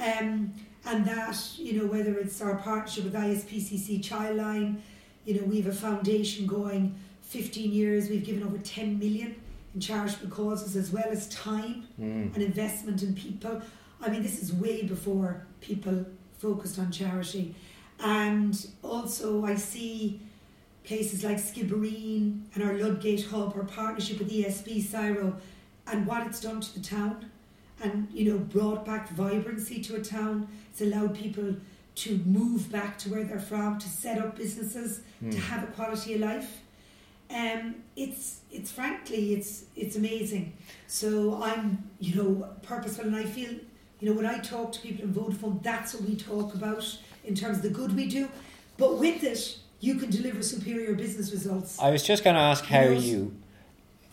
[0.00, 0.52] Um,
[0.86, 4.80] and that, you know, whether it's our partnership with ISPCC Childline,
[5.24, 9.34] you know, we have a foundation going 15 years, we've given over 10 million
[9.74, 12.34] in charitable causes as well as time Mm.
[12.34, 13.60] and investment in people.
[14.00, 16.04] I mean, this is way before people
[16.38, 17.54] focused on charity.
[18.02, 20.20] And also, I see
[20.84, 25.34] places like Skibbereen and our Ludgate Hub, our partnership with ESB SIRO,
[25.86, 27.30] and what it's done to the town.
[27.82, 30.46] And, you know, brought back vibrancy to a town.
[30.70, 31.56] It's allowed people
[31.94, 35.34] to move back to where they're from, to set up businesses, to Mm.
[35.34, 36.60] have a quality of life.
[37.30, 40.52] Um, it's it's frankly it's it's amazing.
[40.86, 43.50] So I'm you know purposeful, and I feel
[44.00, 46.84] you know when I talk to people in Vodafone, that's what we talk about
[47.24, 48.28] in terms of the good we do.
[48.78, 51.78] But with it, you can deliver superior business results.
[51.80, 53.36] I was just going to ask how you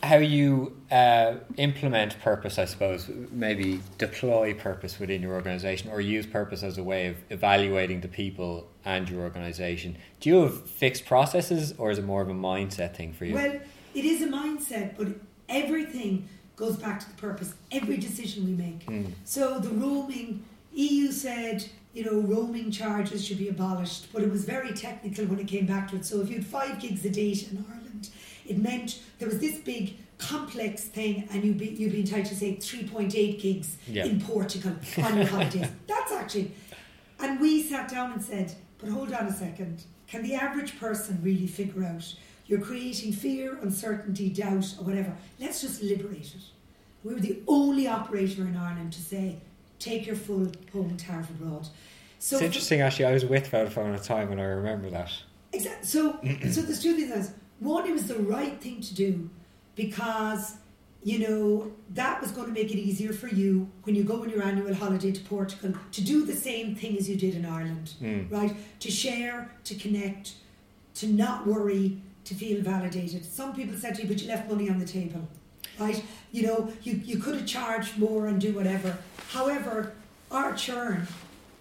[0.01, 6.25] how you uh, implement purpose, I suppose, maybe deploy purpose within your organization or use
[6.25, 9.97] purpose as a way of evaluating the people and your organization.
[10.21, 13.35] Do you have fixed processes or is it more of a mindset thing for you?
[13.35, 13.59] Well,
[13.93, 15.07] it is a mindset, but
[15.49, 17.53] everything goes back to the purpose.
[17.71, 18.85] Every decision we make.
[18.85, 19.11] Mm.
[19.25, 24.45] So the roaming, EU said, you know, roaming charges should be abolished, but it was
[24.45, 26.05] very technical when it came back to it.
[26.05, 28.09] So if you had five gigs a data in Ireland,
[28.45, 32.35] it meant there was this big complex thing, and you'd be you'd be entitled to
[32.35, 34.05] say three point eight gigs Yeah.
[34.05, 35.67] in Portugal on your holidays.
[35.87, 36.51] That's actually,
[37.19, 41.19] and we sat down and said, but hold on a second, can the average person
[41.23, 42.13] really figure out?
[42.47, 45.15] You're creating fear, uncertainty, doubt, or whatever.
[45.39, 46.41] Let's just liberate it.
[47.03, 49.37] We were the only operator in Ireland to say,
[49.79, 51.67] take your full home tariff abroad.
[52.19, 53.05] So it's interesting, actually.
[53.05, 55.11] I was with Vodafone at a time and I remember that.
[55.53, 55.87] Exactly.
[55.87, 56.19] So,
[56.51, 57.31] so there's two things.
[57.59, 59.29] One, it was the right thing to do
[59.75, 60.55] because,
[61.03, 64.29] you know, that was going to make it easier for you when you go on
[64.29, 67.93] your annual holiday to Portugal to do the same thing as you did in Ireland,
[68.01, 68.29] Mm.
[68.31, 68.53] right?
[68.81, 70.33] To share, to connect,
[70.95, 73.25] to not worry, to feel validated.
[73.25, 75.27] Some people said to you, but you left money on the table,
[75.79, 76.03] right?
[76.31, 78.97] You know, you, you could have charged more and do whatever.
[79.29, 79.93] However,
[80.31, 81.07] our churn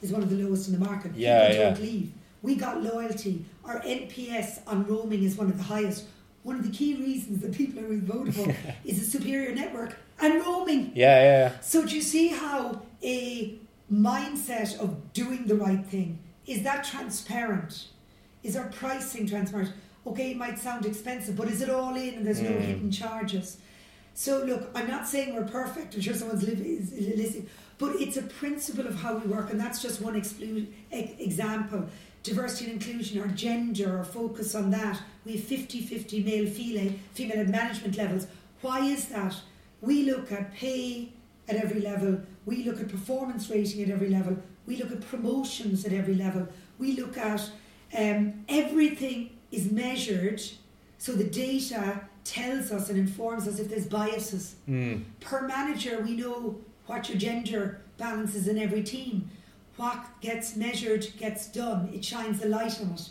[0.02, 1.12] is one of the lowest in the market.
[1.14, 1.70] Yeah, People yeah.
[1.70, 2.12] don't leave.
[2.42, 3.44] We got loyalty.
[3.64, 6.06] Our NPS on roaming is one of the highest.
[6.42, 8.54] One of the key reasons that people are with Vodafone
[8.84, 10.92] is a superior network and roaming.
[10.94, 11.60] Yeah, yeah, yeah.
[11.60, 13.54] So do you see how a
[13.92, 17.88] mindset of doing the right thing is that transparent?
[18.42, 19.72] Is our pricing transparent?
[20.06, 22.60] Okay, it might sound expensive, but is it all in and there's no Mm.
[22.60, 23.58] hidden charges?
[24.18, 25.94] So look, I'm not saying we're perfect.
[25.94, 29.52] I'm sure someone's li- is is listening, but it's a principle of how we work,
[29.52, 31.86] and that's just one exclu- example.
[32.24, 35.00] Diversity and inclusion, our gender, our focus on that.
[35.24, 38.26] We have 50-50 male, female, female at management levels.
[38.60, 39.36] Why is that?
[39.82, 41.12] We look at pay
[41.48, 42.20] at every level.
[42.44, 44.36] We look at performance rating at every level.
[44.66, 46.48] We look at promotions at every level.
[46.80, 47.48] We look at
[47.96, 50.42] um, everything is measured,
[50.98, 54.56] so the data tells us and informs us if there's biases.
[54.68, 55.04] Mm.
[55.20, 59.30] Per manager, we know what your gender balance is in every team.
[59.76, 61.90] What gets measured gets done.
[61.94, 63.08] It shines a light on it.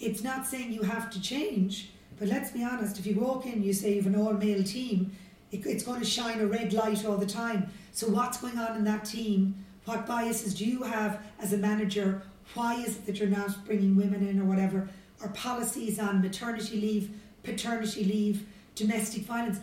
[0.00, 2.98] It's not saying you have to change, but let's be honest.
[2.98, 5.12] If you walk in, you say you have an all-male team,
[5.52, 7.70] it, it's going to shine a red light all the time.
[7.92, 9.54] So what's going on in that team?
[9.84, 12.22] What biases do you have as a manager?
[12.54, 14.88] Why is it that you're not bringing women in or whatever?
[15.20, 17.10] Our policies on maternity leave,
[17.42, 19.58] paternity leave, domestic violence,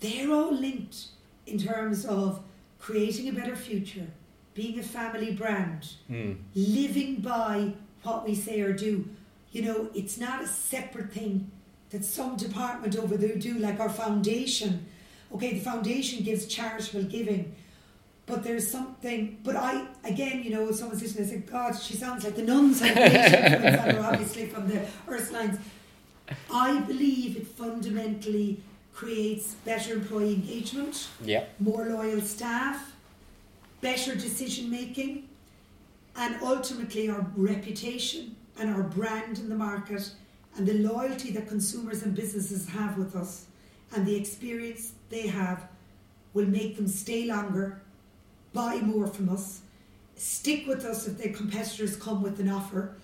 [0.00, 1.06] they're all linked
[1.46, 2.40] in terms of
[2.78, 4.06] creating a better future,
[4.54, 6.36] being a family brand, Mm.
[6.54, 9.08] living by what we say or do.
[9.52, 11.50] You know, it's not a separate thing
[11.90, 14.86] that some department over there do, like our foundation.
[15.34, 17.54] Okay, the foundation gives charitable giving,
[18.26, 19.38] but there's something.
[19.42, 22.80] But I, again, you know, someone's listening, I said, God, she sounds like the nuns
[22.82, 25.58] obviously from the Ursulines.
[26.52, 28.60] I believe it fundamentally
[28.94, 31.44] creates better employee engagement Yeah.
[31.60, 32.92] more loyal staff,
[33.80, 35.28] better decision making,
[36.16, 40.10] and ultimately our reputation and our brand in the market
[40.56, 43.46] and the loyalty that consumers and businesses have with us
[43.94, 45.68] and the experience they have
[46.34, 47.80] will make them stay longer,
[48.52, 49.60] buy more from us,
[50.16, 52.96] stick with us if their competitors come with an offer.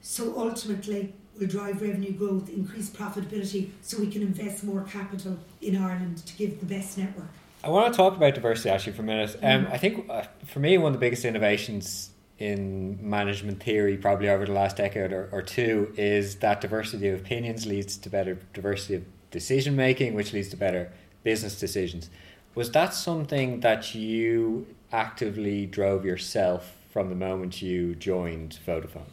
[0.00, 5.76] So ultimately, will drive revenue growth, increase profitability, so we can invest more capital in
[5.76, 7.28] Ireland to give the best network.
[7.64, 9.36] I want to talk about diversity actually for a minute.
[9.42, 14.28] Um, I think uh, for me, one of the biggest innovations in management theory, probably
[14.28, 18.36] over the last decade or, or two, is that diversity of opinions leads to better
[18.52, 20.92] diversity of decision making, which leads to better
[21.22, 22.10] business decisions.
[22.56, 29.06] Was that something that you actively drove yourself from the moment you joined Vodafone?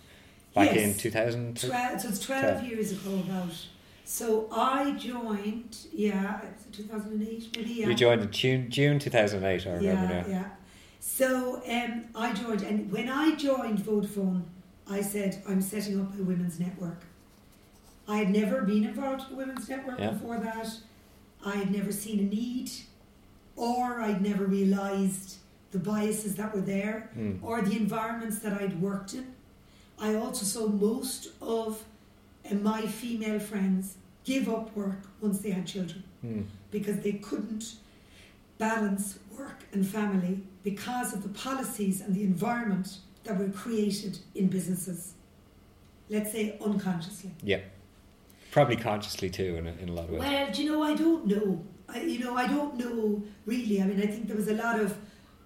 [0.56, 0.84] Back Yes.
[0.86, 1.58] in 2000?
[1.62, 2.64] 12, so it's 12 Twelve.
[2.64, 3.52] years ago about.
[4.06, 7.88] So I joined, yeah, 2008 maybe, yeah.
[7.88, 10.28] You joined in June, June 2008, I remember yeah, now.
[10.28, 10.46] yeah.
[11.00, 14.44] So um, I joined, and when I joined Vodafone,
[14.90, 17.04] I said I'm setting up a women's network.
[18.08, 20.12] I had never been involved in a women's network Yeah.
[20.12, 20.68] before that.
[21.46, 22.72] I had never seen a need,
[23.56, 25.36] or I'd never realised
[25.72, 27.38] the biases that were there, Mm.
[27.44, 29.28] or the environments that I'd worked in.
[30.02, 31.84] I also saw most of
[32.50, 36.44] uh, my female friends give up work once they had children Mm.
[36.70, 37.76] because they couldn't
[38.58, 44.48] balance work and family because of the policies and the environment that were created in
[44.48, 45.14] businesses.
[46.10, 47.32] Let's say unconsciously.
[47.42, 47.60] Yeah.
[48.52, 50.20] Probably consciously too, in a, in a lot of ways.
[50.20, 51.64] Well, do you know, I don't know.
[51.88, 53.82] I, you know, I don't know really.
[53.82, 54.98] I mean, I think there was a lot of,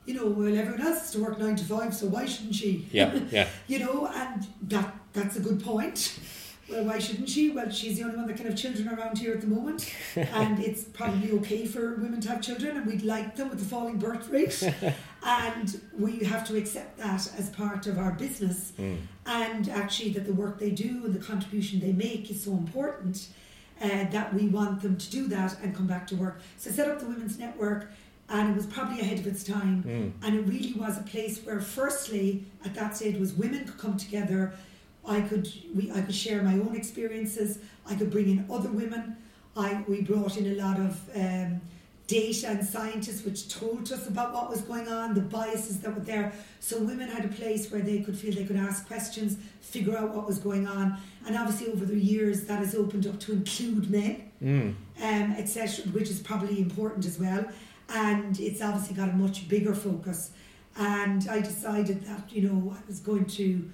[0.05, 2.87] you know, well, everyone else has to work nine to five, so why shouldn't she?
[2.91, 3.47] Yeah, yeah.
[3.67, 6.19] you know, and that that's a good point.
[6.69, 7.49] Well, why shouldn't she?
[7.49, 10.59] Well, she's the only one that can have children around here at the moment, and
[10.59, 13.97] it's probably okay for women to have children, and we'd like them with the falling
[13.97, 14.61] birth rate,
[15.23, 18.97] and we have to accept that as part of our business, Mm.
[19.25, 23.27] and actually that the work they do and the contribution they make is so important.
[23.81, 26.39] Uh, that we want them to do that and come back to work.
[26.57, 27.89] So set up the Women's Network,
[28.29, 29.83] and it was probably ahead of its time.
[29.83, 30.11] Mm.
[30.25, 33.97] And it really was a place where, firstly, at that stage, was women could come
[33.97, 34.53] together.
[35.05, 37.59] I could we I could share my own experiences.
[37.85, 39.17] I could bring in other women.
[39.55, 41.61] I we brought in a lot of um,
[42.07, 46.01] data and scientists, which told us about what was going on, the biases that were
[46.01, 46.33] there.
[46.59, 50.13] So women had a place where they could feel they could ask questions, figure out
[50.15, 53.89] what was going on, and obviously over the years that has opened up to include
[53.91, 54.75] men Mm.
[55.01, 57.45] um, etc., which is probably important as well.
[57.89, 60.31] And it's obviously got a much bigger focus.
[60.77, 63.69] And I decided that, you know, I was going to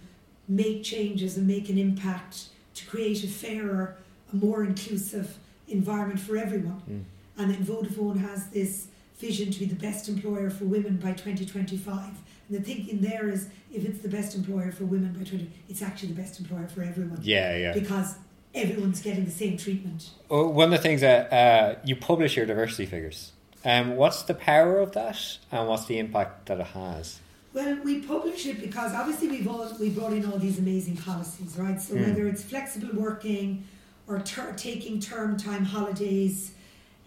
[0.48, 2.46] make changes and make an impact
[2.76, 3.98] to create a fairer,
[4.34, 6.82] a more inclusive environment for everyone.
[6.90, 7.04] Mm.
[7.42, 12.04] And then Vodafone has this vision to be the best employer for women by 2025.
[12.04, 12.18] And
[12.50, 16.10] the thinking there is if it's the best employer for women by 20, it's actually
[16.10, 17.20] the best employer for everyone.
[17.22, 17.74] Yeah, yeah.
[17.74, 18.16] Because
[18.56, 20.10] everyone's getting the same treatment.
[20.30, 23.34] Well, one of the things that uh, you publish your diversity figures.
[23.66, 27.20] Um, what's the power of that, and what's the impact that it has?
[27.54, 31.58] Well, we publish it because obviously we've all we brought in all these amazing policies,
[31.58, 31.82] right?
[31.82, 32.08] So Mm.
[32.08, 33.64] whether it's flexible working
[34.08, 36.52] or ter- taking term time holidays,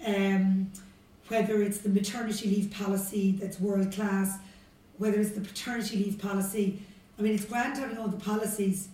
[0.04, 0.70] um,
[1.28, 4.38] whether it's the maternity leave policy that's world class,
[4.98, 6.82] whether it's the paternity leave policy.
[7.18, 8.88] I mean, it's grand having all the policies,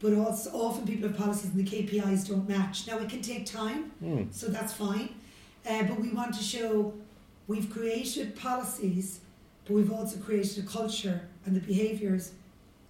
[0.00, 2.86] but also often people have policies and the KPIs don't match.
[2.86, 4.32] Now it can take time, Mm.
[4.32, 5.08] so that's fine.
[5.68, 6.92] Uh, but we want to show
[7.46, 9.20] we've created policies,
[9.64, 12.32] but we've also created a culture and the behaviours,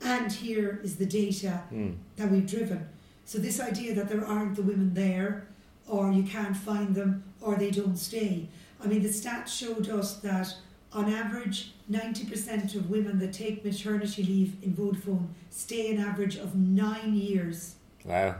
[0.03, 1.95] and here is the data Mm.
[2.17, 2.87] that we've driven.
[3.25, 5.47] So this idea that there aren't the women there,
[5.89, 8.49] or you can't find them, or they don't stay.
[8.83, 10.55] I mean, the stats showed us that
[10.93, 16.55] on average, 90% of women that take maternity leave in Vodafone stay an average of
[16.55, 17.75] nine years.
[18.05, 18.37] Wow.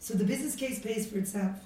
[0.00, 1.56] So the business case pays for itself.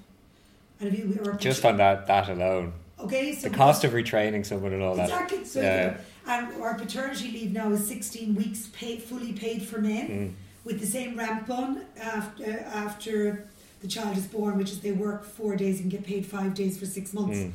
[0.81, 4.73] And if you Just on that that alone, okay, so the cost of retraining someone
[4.73, 5.05] and all that.
[5.11, 5.45] Exactly.
[5.45, 5.97] So Yeah.
[6.27, 10.33] and our paternity leave now is 16 weeks paid, fully paid for men, Mm.
[10.65, 13.45] with the same ramp on after after
[13.81, 16.79] the child is born, which is they work four days and get paid five days
[16.79, 17.39] for six months.
[17.39, 17.53] Mm.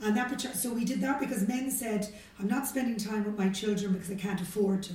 [0.00, 3.48] And that so we did that because men said, "I'm not spending time with my
[3.48, 4.94] children because I can't afford to."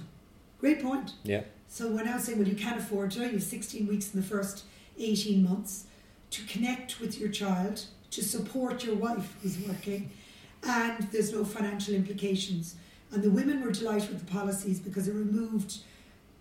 [0.59, 1.13] Great point.
[1.23, 1.43] Yeah.
[1.69, 3.19] So we're now saying, well, you can't afford to.
[3.19, 4.63] You have 16 weeks in the first
[4.97, 5.85] 18 months
[6.31, 10.11] to connect with your child, to support your wife who's working,
[10.63, 12.75] and there's no financial implications.
[13.11, 15.77] And the women were delighted with the policies because it removed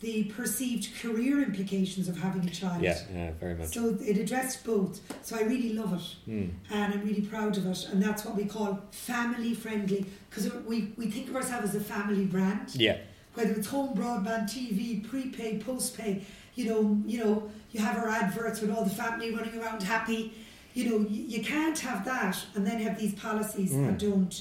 [0.00, 2.82] the perceived career implications of having a child.
[2.82, 3.68] Yeah, yeah, very much.
[3.74, 5.00] So it addressed both.
[5.26, 6.50] So I really love it Mm.
[6.70, 7.88] and I'm really proud of it.
[7.90, 11.80] And that's what we call family friendly because we, we think of ourselves as a
[11.80, 12.98] family brand Yeah.
[13.34, 16.24] whether it's home broadband, TV, prepaid, postpaid,
[16.58, 20.32] you know, you know, you have our adverts with all the family running around happy.
[20.74, 23.86] You know, you, you can't have that and then have these policies Mm.
[23.86, 24.34] that don't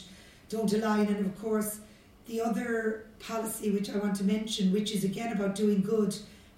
[0.50, 1.06] don't align.
[1.14, 1.80] And of course,
[2.26, 6.16] the other policy which I want to mention, which is again about doing good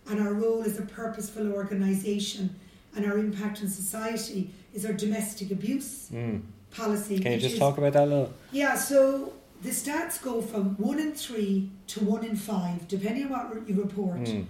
[0.10, 2.55] and our role as a purposeful organisation
[2.95, 4.41] and our impact on society,
[4.74, 6.41] is our domestic abuse Mm.
[6.72, 7.20] policy.
[7.20, 8.34] Can you just is- talk about that a little?
[8.53, 13.49] yeah, so the stats go from one in three to one in five, depending on
[13.49, 14.22] what you report.
[14.24, 14.45] Mm.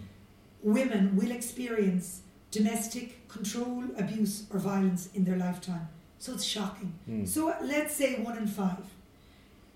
[0.62, 5.88] Women will experience domestic control, abuse, or violence in their lifetime.
[6.18, 6.94] So it's shocking.
[7.10, 7.28] Mm.
[7.28, 8.84] So let's say one in five.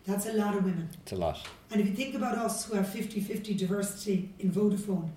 [0.05, 0.89] That's a lot of women.
[1.03, 1.47] It's a lot.
[1.71, 5.09] And if you think about us who have 50 50 diversity in Vodafone,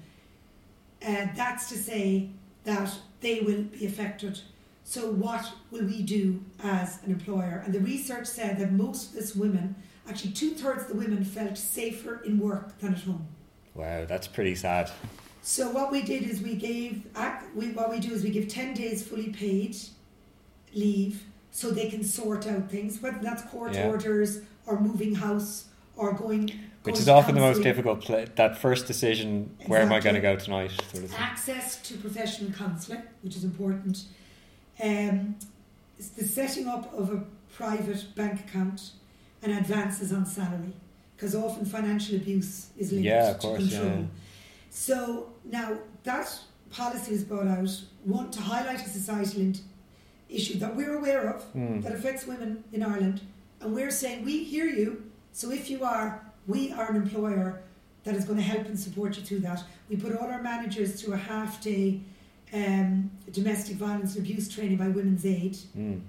[1.05, 2.31] uh, that's to say
[2.64, 4.41] that they will be affected.
[4.85, 7.62] So, what will we do as an employer?
[7.64, 9.75] And the research said that most of this women,
[10.09, 13.27] actually two thirds of the women, felt safer in work than at home.
[13.75, 14.93] Wow, that's pretty sad.
[15.49, 17.07] So what we did is we gave
[17.55, 19.77] we what we do is we give ten days fully paid
[20.75, 21.23] leave
[21.53, 23.87] so they can sort out things, whether that's court Yeah.
[23.87, 25.67] orders or moving house
[25.97, 26.49] or going.
[26.83, 28.01] Which going is to often the most difficult.
[28.01, 30.73] Pla- that first decision, where am I going to go tonight?
[30.93, 31.15] Sort of.
[31.15, 34.03] Access to professional counselling, which is important.
[34.83, 35.37] Um,
[35.97, 37.23] it's the setting up of a
[37.55, 38.91] private bank account
[39.45, 40.75] and advances on salary,
[41.17, 43.99] because often financial abuse is linked Yeah, of to course, yeah, control.
[44.01, 44.07] yeah.
[44.71, 46.39] So now that
[46.71, 47.71] policy was brought out,
[48.05, 49.53] one to highlight a societal
[50.29, 51.83] issue that we're aware of Mm.
[51.83, 53.21] that affects women in Ireland,
[53.61, 55.05] and we're saying we hear you.
[55.33, 57.63] So if you are, we are an employer
[58.05, 59.63] that is going to help and support you through that.
[59.89, 62.01] We put all our managers through a half day
[62.55, 66.01] um, domestic violence and abuse training by Women's Aid, Mm.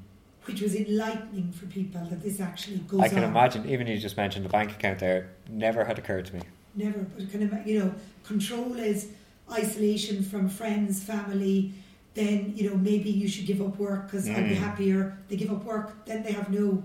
[0.46, 3.06] which was enlightening for people that this actually goes on.
[3.06, 3.32] I can on.
[3.32, 3.68] imagine.
[3.68, 5.30] Even you just mentioned the bank account there.
[5.50, 6.42] Never had occurred to me.
[6.76, 9.08] Never, but kind of you know, control is
[9.52, 11.74] isolation from friends, family.
[12.14, 14.60] Then you know maybe you should give up work because I'd be Mm.
[14.60, 15.18] happier.
[15.30, 16.84] They give up work, then they have no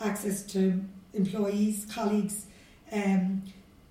[0.00, 0.82] access to
[1.14, 2.46] employees, colleagues.
[2.92, 3.42] Um,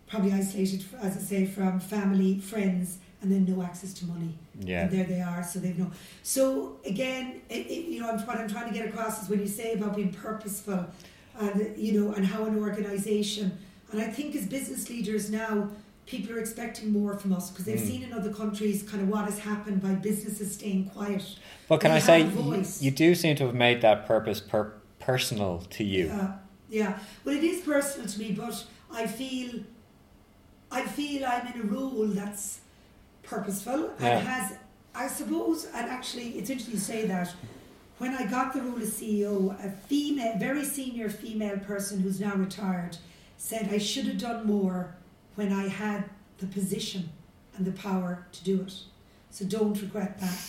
[0.08, 4.38] probably isolated, as I say, from family, friends, and then no access to money.
[4.60, 4.84] Yeah.
[4.84, 5.90] And there they are, so they've no.
[6.22, 9.40] So again, it, it, you know, I'm, what I'm trying to get across is when
[9.40, 10.86] you say about being purposeful,
[11.40, 13.58] and you know, and how an organisation,
[13.92, 15.70] and I think as business leaders now,
[16.06, 17.88] people are expecting more from us because they've Mm.
[17.88, 21.24] seen in other countries kind of what has happened by businesses staying quiet.
[21.70, 24.74] But can We I say you, you do seem to have made that purpose per-
[25.00, 26.08] personal to you.
[26.08, 26.34] Yeah,
[26.70, 27.00] yeah.
[27.24, 29.62] Well, it is personal to me, but I feel,
[30.72, 32.60] I feel I'm in a role that's
[33.24, 34.20] purposeful and Yeah.
[34.20, 34.58] has,
[34.94, 37.34] I suppose, and actually, it's interesting you say that.
[38.00, 42.36] When I got the role as CEO, a female, very senior female person who's now
[42.36, 42.98] retired,
[43.38, 44.96] said I should have done more
[45.36, 46.06] when I had
[46.38, 47.10] the position
[47.58, 48.74] and the power to do it.
[49.30, 50.40] So don't regret that.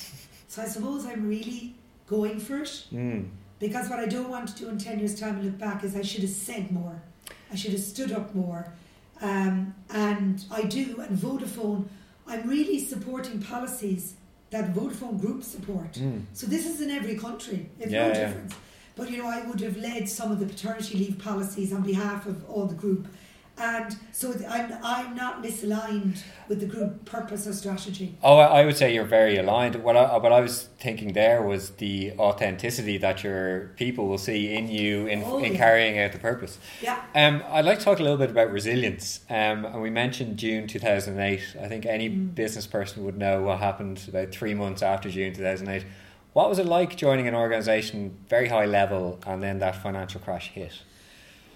[0.48, 1.74] So I suppose I'm really
[2.06, 2.84] going for it.
[2.92, 3.28] Mm.
[3.58, 5.96] Because what I don't want to do in 10 years' time and look back is
[5.96, 7.02] I should have said more.
[7.50, 8.72] I should have stood up more.
[9.20, 11.00] Um, and I do.
[11.00, 11.86] And Vodafone,
[12.26, 14.14] I'm really supporting policies
[14.50, 15.92] that Vodafone Group support.
[15.94, 16.22] Mm.
[16.34, 17.70] So this is in every country.
[17.80, 18.26] It's Yeah, no yeah.
[18.26, 18.54] difference.
[18.96, 22.26] But you know, I would have led some of the paternity leave policies on behalf
[22.26, 23.08] of all the group.
[23.56, 28.16] And so th- I'm, I'm not misaligned with the group purpose or strategy.
[28.22, 29.76] Oh, I I would say you're very aligned.
[29.76, 34.54] What I, what I was thinking there was the authenticity that your people will see
[34.54, 35.58] in you in, Oh, in yeah.
[35.58, 36.58] carrying out the purpose.
[36.82, 37.00] Yeah.
[37.14, 39.20] Um, I'd like to talk a little bit about resilience.
[39.30, 41.56] Um, and we mentioned June 2008.
[41.62, 42.34] I think any Mm.
[42.34, 45.84] business person would know what happened about three months after June 2008.
[46.32, 50.48] What was it like joining an organisation very high level and then that financial crash
[50.48, 50.82] hit?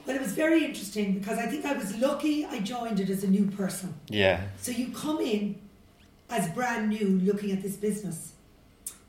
[0.09, 3.25] Well, it was very interesting because I think I was lucky I joined it as
[3.25, 3.93] a new person.
[4.09, 4.41] Yeah.
[4.57, 5.57] So you come in
[6.31, 8.33] as brand new looking at this business.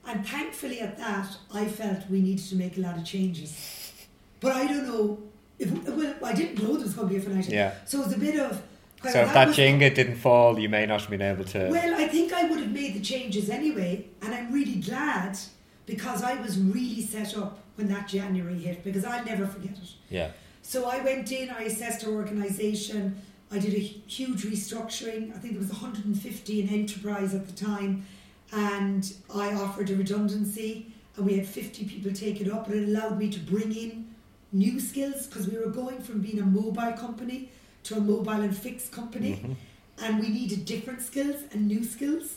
[0.06, 3.94] And thankfully, at that, I felt we needed to make a lot of changes.
[4.42, 5.20] But I don't know
[5.58, 7.54] if, well, I didn't know there was going to be a financial.
[7.54, 7.76] Yeah.
[7.86, 8.62] So it was a bit of.
[9.04, 11.70] So if that was- Jenga didn't fall, you may not have been able to.
[11.70, 14.06] Well, I think I would have made the changes anyway.
[14.22, 15.38] And I'm really glad
[15.86, 19.92] because I was really set up when that January hit because I'll never forget it.
[20.10, 20.32] yeah.
[20.70, 23.20] So I went in, I assessed our organisation,
[23.52, 25.36] I did a huge restructuring.
[25.36, 28.06] I think there was 150 in enterprise at the time,
[28.52, 32.88] and I offered a redundancy, and we had 50 people take it up, and it
[32.96, 34.14] allowed me to bring in
[34.52, 37.50] new skills because we were going from being a mobile company
[37.86, 39.56] to a mobile and fixed company, Mhm.
[40.04, 42.36] and we needed different skills and new skills.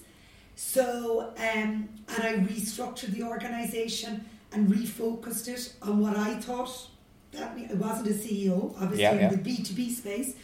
[0.56, 6.88] So, um, and I restructured the organisation and refocused it on what I thought
[7.32, 9.28] that I wasn't a CEO, obviously Yeah, yeah.
[9.28, 10.34] in the B two B space,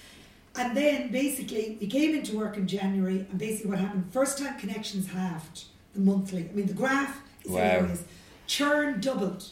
[0.56, 4.58] And then basically we came into work in January, and basically what happened: first time
[4.58, 5.64] connections halved
[5.94, 6.48] the monthly.
[6.50, 7.60] I mean, the graph is Wow.
[7.60, 8.02] hilarious.
[8.46, 9.44] Churn doubled.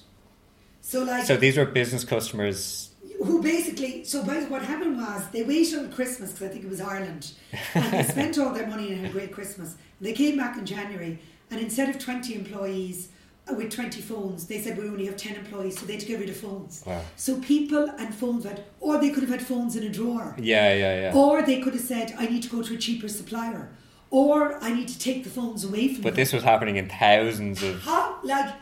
[0.81, 2.91] So like So these were business customers.
[3.25, 6.81] who basically so what happened was they waited until Christmas because I think it was
[6.81, 7.33] Ireland
[7.75, 9.77] and they spent all their money and had a great Christmas.
[10.01, 11.19] They came back in January
[11.51, 13.09] and instead of twenty employees
[13.49, 16.07] Oh, with twenty phones, they said we only have ten employees, so they had to
[16.09, 16.83] get rid of phones.
[16.85, 17.01] Wow.
[17.17, 20.75] So people and phones had, or they could have had phones in a drawer, Yeah,
[20.75, 21.15] yeah, yeah.
[21.15, 23.69] or they could have said I need to go to a cheaper supplier,
[24.11, 26.17] or I need to take the phones away from But them.
[26.17, 27.81] this was happening in thousands of.
[27.83, 28.53] How like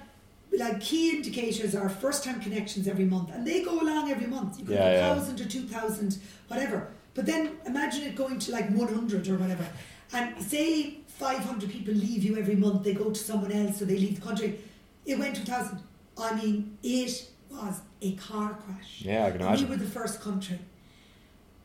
[0.58, 4.58] like key indicators are first time connections every month and they go along every month.
[4.58, 5.12] You could Yeah, have yeah.
[5.12, 6.18] a thousand or two thousand,
[6.48, 6.88] whatever.
[7.14, 9.66] But then imagine it going to like one hundred or whatever.
[10.12, 13.86] And say five hundred people leave you every month, they go to someone else or
[13.86, 14.58] they leave the country.
[15.06, 15.78] It went 2000.
[16.18, 19.02] I mean, it was a car crash.
[19.02, 19.68] Yeah, I can imagine.
[19.68, 20.58] We were the first country.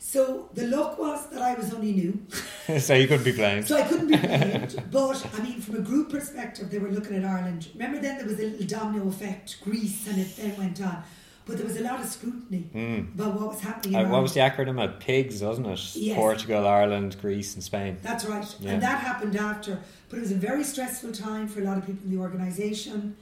[0.02, 2.22] So the luck was that I was only new.
[2.80, 3.68] so you couldn't be blamed.
[3.68, 4.82] So I couldn't be blamed.
[4.92, 7.68] but I mean, from a group perspective, they were looking at Ireland.
[7.74, 11.04] Remember, then there was a little domino effect, Greece, and it then went on.
[11.46, 13.16] But there was a lot of scrutiny Mm.
[13.16, 14.00] about what was happening.
[14.00, 14.82] In Uh, what was the acronym?
[14.82, 15.96] At PIGS, wasn't it?
[15.96, 16.16] Yes.
[16.16, 17.98] Portugal, Ireland, Greece, and Spain.
[18.04, 18.46] That's right.
[18.60, 18.72] Yeah.
[18.74, 19.80] And that happened after.
[20.10, 23.16] But it was a very stressful time for a lot of people in the organisation.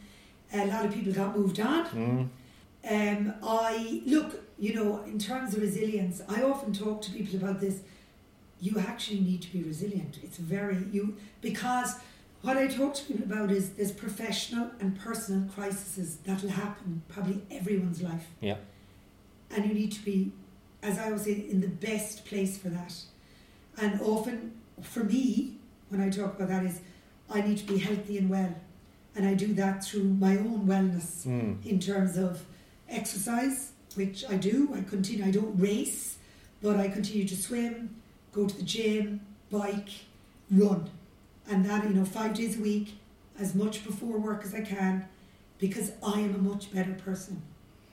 [0.53, 1.85] A lot of people got moved on.
[1.87, 2.29] Mm.
[2.89, 7.59] Um, I look, you know, in terms of resilience, I often talk to people about
[7.59, 7.81] this.
[8.61, 10.19] You actually need to be resilient.
[10.23, 11.95] It's very you because
[12.41, 17.01] what I talk to people about is there's professional and personal crises that will happen
[17.09, 18.57] probably everyone's life, Yeah.
[19.51, 20.31] and you need to be,
[20.81, 22.93] as I always say, in the best place for that.
[23.81, 25.57] And often, for me,
[25.89, 26.79] when I talk about that, is
[27.29, 28.55] I need to be healthy and well,
[29.17, 31.65] and I do that through my own wellness Mm.
[31.65, 32.43] in terms of
[32.87, 34.69] exercise, which I do.
[34.73, 35.25] I continue.
[35.25, 36.17] I don't race,
[36.61, 37.95] but I continue to swim,
[38.31, 39.89] go to the gym, bike,
[40.51, 40.89] run,
[41.49, 42.87] and that you know five days a week,
[43.39, 45.05] as much before work as I can,
[45.59, 47.41] because I am a much better person.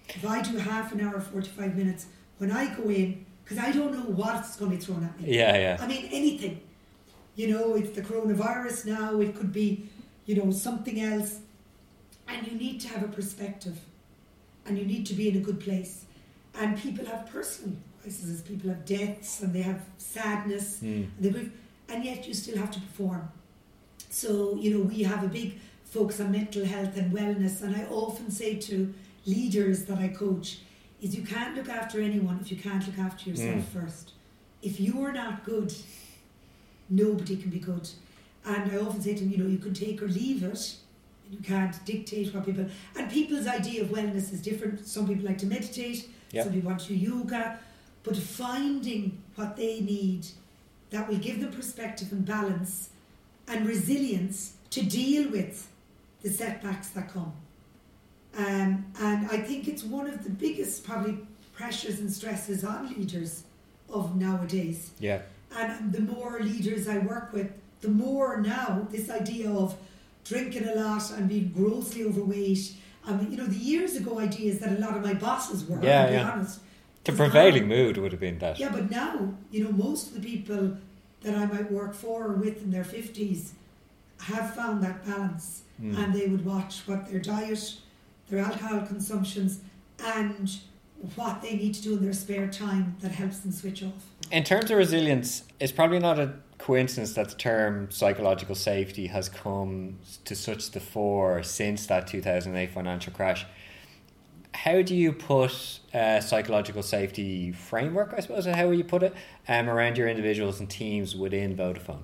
[0.09, 2.07] If I do half an hour, forty five minutes,
[2.39, 5.37] when I go in, because I don't know what's going to be thrown at me.
[5.39, 5.77] Yeah, yeah.
[5.81, 6.61] I mean, anything.
[7.37, 9.89] You know, it's the coronavirus now, it could be,
[10.27, 11.39] you know, something else.
[12.29, 13.79] And you need to have a perspective.
[14.67, 16.05] And you need to be in a good place.
[16.59, 20.85] And people have personal crises, people have deaths, and they have sadness, Mm.
[20.85, 21.53] and, they grieve,
[21.89, 23.29] and yet you still have to perform.
[24.11, 27.63] So, you know, we have a big focus on mental health and wellness.
[27.63, 28.93] And I often say to
[29.27, 30.59] leaders that I coach,
[31.03, 34.13] is you can't look after anyone if you can't look after yourself first.
[34.63, 35.75] If you're not good,
[36.89, 37.89] nobody can be good.
[38.47, 40.77] And I often say to them, you know, you can take or leave it.
[41.31, 42.67] You can't dictate what people
[42.97, 44.87] and people's idea of wellness is different.
[44.87, 46.45] Some people like to meditate, Yep.
[46.45, 47.59] some people want to do yoga,
[48.03, 50.27] but finding what they need
[50.91, 52.91] that will give them perspective and balance
[53.49, 55.69] and resilience to deal with
[56.23, 57.33] the setbacks that come.
[58.37, 61.19] Um, and I think it's one of the biggest probably
[61.55, 63.45] pressures and stresses on leaders
[63.89, 64.91] of nowadays.
[64.99, 65.23] Yeah.
[65.57, 67.51] And the more leaders I work with,
[67.85, 69.77] the more now this idea of
[70.25, 72.73] drinking a lot and being grossly overweight.
[73.07, 75.79] I mean, you know, the years ago ideas that a lot of my bosses were,
[75.85, 76.31] Yeah, to be yeah.
[76.31, 76.61] honest.
[77.05, 78.59] The prevailing now- mood would have been that.
[78.59, 80.79] Yeah, but now, you know, most of the people
[81.21, 83.53] that I might work for or with in their 50s
[84.21, 85.99] have found that balance Mm.
[85.99, 87.75] and they would watch what their diet,
[88.31, 89.59] their alcohol consumptions,
[90.03, 90.51] and
[91.17, 94.07] what they need to do in their spare time that helps them switch off.
[94.31, 99.29] In terms of resilience, it's probably not a coincidence that the term psychological safety has
[99.29, 103.45] come to such the fore since that 2008 financial crash.
[104.53, 109.03] How do you put a psychological safety framework, I suppose, or how will you put
[109.03, 109.13] it,
[109.49, 112.03] um, around your individuals and teams within Vodafone?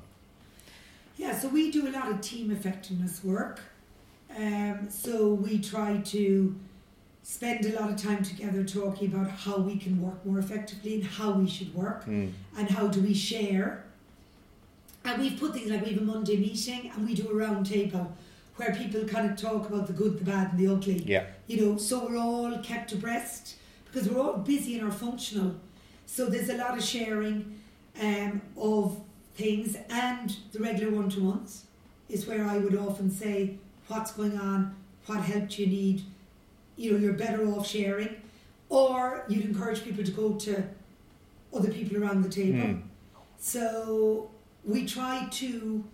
[1.16, 3.60] Yeah, so we do a lot of team effectiveness work.
[4.36, 6.56] Um, so we try to
[7.22, 11.04] spend a lot of time together talking about how we can work more effectively and
[11.04, 12.32] how we should work Mm.
[12.56, 13.84] and how do we share.
[15.04, 17.66] And we've put things like we have a Monday meeting and we do a round
[17.66, 18.16] table
[18.56, 21.02] where people kind of talk about the good, the bad, and the ugly.
[21.06, 21.24] Yeah.
[21.46, 25.56] You know, so we're all kept abreast because we're all busy and are functional.
[26.06, 27.60] So there's a lot of sharing
[28.00, 29.00] um, of
[29.34, 31.64] things and the regular one to ones
[32.08, 33.56] is where I would often say
[33.88, 34.74] what's going on,
[35.06, 36.02] what help do you need.
[36.76, 38.16] You know, you're better off sharing,
[38.68, 40.64] or you'd encourage people to go to
[41.54, 42.58] other people around the table.
[42.58, 42.82] Mm.
[43.38, 44.30] So
[44.64, 45.84] we try to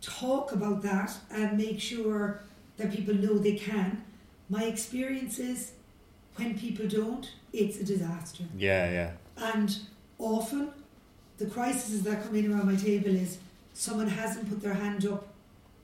[0.00, 2.40] talk about that and make sure
[2.76, 4.02] that people know they can.
[4.48, 5.72] My experience is
[6.36, 8.44] when people don't, it's a disaster.
[8.56, 9.10] Yeah, yeah.
[9.54, 9.76] And
[10.18, 10.70] often
[11.38, 13.38] the crises that come in around my table is
[13.74, 15.28] someone hasn't put their hand up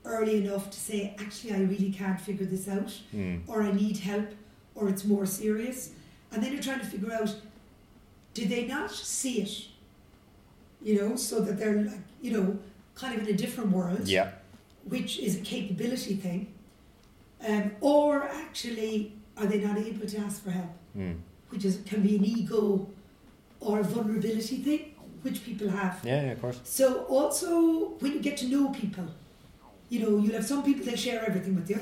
[0.05, 3.41] early enough to say, actually, I really can't figure this out, Mm.
[3.47, 4.27] or I need help,
[4.75, 5.91] or it's more serious.
[6.31, 7.35] And then you're trying to figure out,
[8.33, 9.67] did they not see it?
[10.83, 12.57] You know, so that they're like, you know,
[12.95, 14.29] kind of in a different world, Yeah.
[14.83, 16.47] which is a capability thing.
[17.47, 20.71] Um, or actually, are they not able to ask for help?
[20.97, 21.15] Mm.
[21.49, 22.87] Which is can be an ego
[23.59, 24.81] or a vulnerability thing,
[25.21, 25.99] which people have.
[26.03, 26.59] Yeah, yeah, of course.
[26.63, 27.49] So also
[27.99, 29.07] when you get to know people,
[29.89, 31.79] you know, you'll have some people that share everything with you,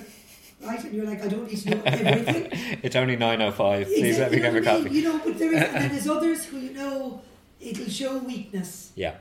[0.66, 0.84] right?
[0.84, 2.48] And you're like, I don't need to know everything.
[2.84, 3.88] it's only nine oh five.
[3.88, 4.84] Please let me get know my what I mean?
[4.84, 4.96] coffee.
[4.96, 7.22] You know, but there is, and then there's others who you know
[7.62, 9.16] it'll show weakness Yeah.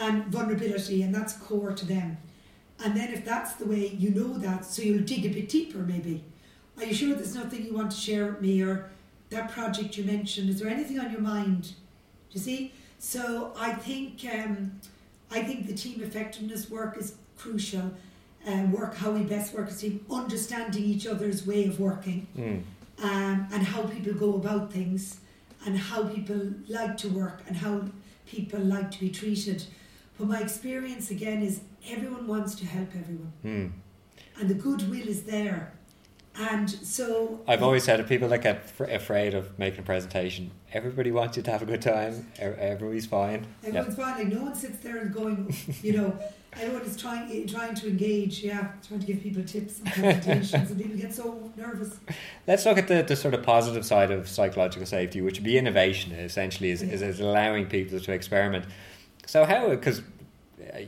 [0.00, 2.18] and vulnerability, and that's core to them.
[2.84, 5.78] And then if that's the way you know that, so you'll dig a bit deeper
[5.78, 6.22] maybe.
[6.76, 8.90] Are you sure there's nothing you want to share with me or
[9.30, 10.48] that project you mentioned?
[10.48, 11.62] Is there anything on your mind?
[11.62, 12.72] Do you see?
[13.00, 14.72] So I think um,
[15.30, 17.90] I think the team effectiveness work is crucial.
[18.46, 22.26] Um, work how we best work as a team, understanding each other's way of working
[22.36, 22.62] Mm.
[23.02, 25.18] um, and how people go about things
[25.66, 27.82] and how people like to work and how
[28.26, 29.64] people like to be treated.
[30.18, 33.72] But my experience again is everyone wants to help everyone Mm.
[34.40, 35.72] and the goodwill is there.
[36.40, 41.10] And so I've always said people that get fr- afraid of making a presentation, everybody
[41.10, 42.28] wants you to have a good time.
[42.38, 43.44] Everybody's fine.
[43.64, 44.18] Everyone's fine.
[44.18, 45.52] Like no one sits there and going,
[45.82, 46.16] you know,
[46.54, 48.42] everyone is trying trying to engage.
[48.42, 51.98] Yeah, trying to give people tips and presentations, and people get so nervous.
[52.46, 55.58] Let's look at the, the sort of positive side of psychological safety, which would be
[55.58, 56.12] innovation.
[56.12, 58.66] Essentially, is, is, is allowing people to experiment.
[59.26, 59.68] So how?
[59.70, 60.02] Because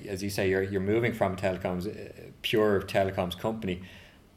[0.08, 3.82] as you say, you're you're moving from telecoms, uh, pure telecoms company.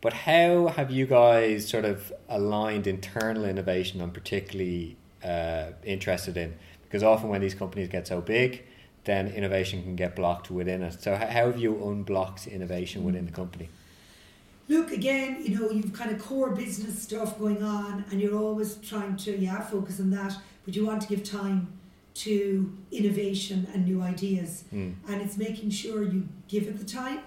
[0.02, 4.02] But how have you guys sort of aligned internal innovation?
[4.02, 8.64] I'm particularly uh, interested in because often when these companies get so big,
[9.06, 11.02] then innovation can get blocked within it.
[11.02, 13.70] So how, have you unblocked innovation within the company?
[14.70, 18.76] Look again, you know, you've kind of core business stuff going on, and you're always
[18.76, 20.34] trying to yeah focus on that,
[20.66, 21.68] but you want to give time
[22.16, 24.94] to innovation and new ideas, Mm.
[25.10, 27.20] and it's making sure you give it the time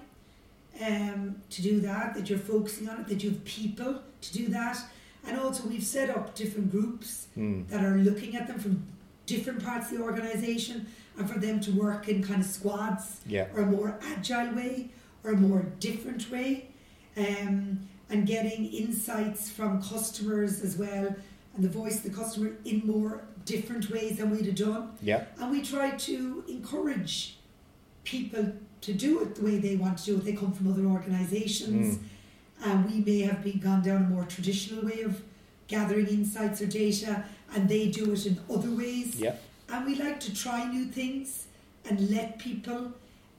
[0.85, 4.47] um, to do that, that you're focusing on it, that you have people to do
[4.49, 4.79] that,
[5.27, 7.69] and also we've set up different groups Mm.
[7.69, 8.83] that are looking at them from
[9.27, 10.87] different parts of the organisation,
[11.19, 13.47] and for them to work in kind of squads Yeah.
[13.55, 14.91] or a more agile way
[15.25, 16.69] or a more different way
[17.17, 21.07] um, and getting insights from customers as well
[21.55, 25.25] and the voice of the customer in more different ways than we'd have done Yeah.
[25.41, 27.39] and we try to encourage
[28.05, 28.53] people
[28.83, 31.97] to do it the way they want to do it they come from other organisations
[31.97, 32.03] Mm.
[32.65, 35.23] and we may have been gone down a more traditional way of
[35.67, 37.25] gathering insights or data
[37.55, 39.37] and they do it in other ways Yeah.
[39.69, 41.47] and we like to try new things
[41.89, 42.93] and let people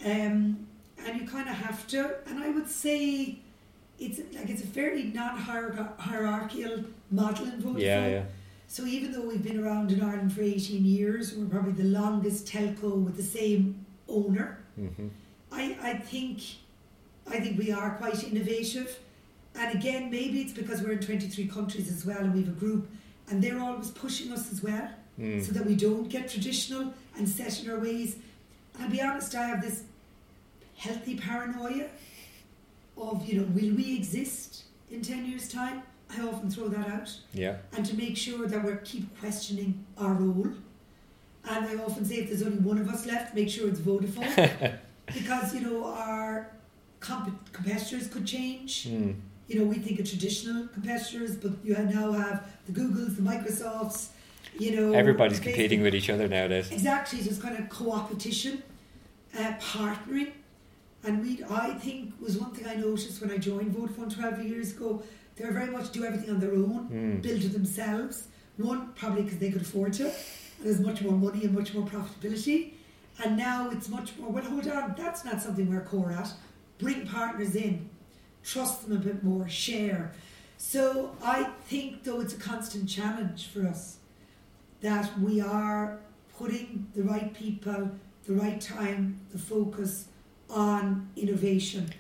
[0.06, 0.68] um,
[1.06, 3.38] and you kind of have to and i would say
[4.00, 7.82] it's like it's a fairly non-hierarchical model in Vodafone.
[7.82, 8.08] Yeah.
[8.08, 8.24] Yeah.
[8.68, 12.46] So even though we've been around in Ireland for 18 years, we're probably the longest
[12.48, 14.60] telco with the same owner.
[14.80, 15.08] Mm-hmm.
[15.52, 16.42] I, I think
[17.30, 19.00] I think we are quite innovative.
[19.56, 22.60] And again, maybe it's because we're in 23 countries as well and we have a
[22.60, 22.88] group
[23.30, 25.44] and they're always pushing us as well Mm.
[25.44, 28.18] so that we don't get traditional and set in our ways.
[28.76, 29.82] And I'll be honest, I have this
[30.76, 31.88] healthy paranoia
[32.96, 35.82] of, you know, will we exist in 10 years' time?
[36.16, 37.20] I often throw that out.
[37.34, 37.58] Yeah.
[37.76, 40.50] And to make sure that we keep questioning our role.
[41.50, 44.78] And I often say if there's only one of us left, make sure it's Vodafone.
[45.08, 46.52] because, you know, our
[47.00, 48.88] comp- competitors could change.
[48.88, 49.16] Mm.
[49.48, 54.10] You know, we think of traditional competitors, but you now have the Googles, the Microsofts,
[54.60, 54.94] you know.
[54.94, 56.70] Everybody's competing with each other nowadays.
[56.72, 58.62] Exactly, so it's kind of co-opetition,
[59.38, 60.32] uh, partnering,
[61.06, 61.42] and we.
[61.50, 65.02] I think was one thing I noticed when I joined Vodafone twelve years ago.
[65.38, 67.22] They were very much do everything on their own, Mm.
[67.22, 68.28] build it themselves.
[68.58, 71.88] One probably because they could afford to, and there's much more money and much more
[71.88, 72.72] profitability.
[73.24, 74.30] And now it's much more.
[74.30, 76.30] Well, hold on, that's not something we're core at.
[76.80, 77.90] Bring partners in,
[78.48, 80.14] trust them a bit more, share.
[80.58, 83.98] So I think though it's a constant challenge for us
[84.82, 86.00] that we are
[86.38, 87.92] putting the right people,
[88.26, 90.08] the right time, the focus
[90.50, 91.92] on innovation.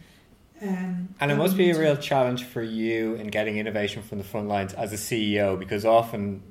[0.62, 4.24] Um, And it must be a real challenge for you in getting innovation from the
[4.24, 6.42] front lines as a CEO because often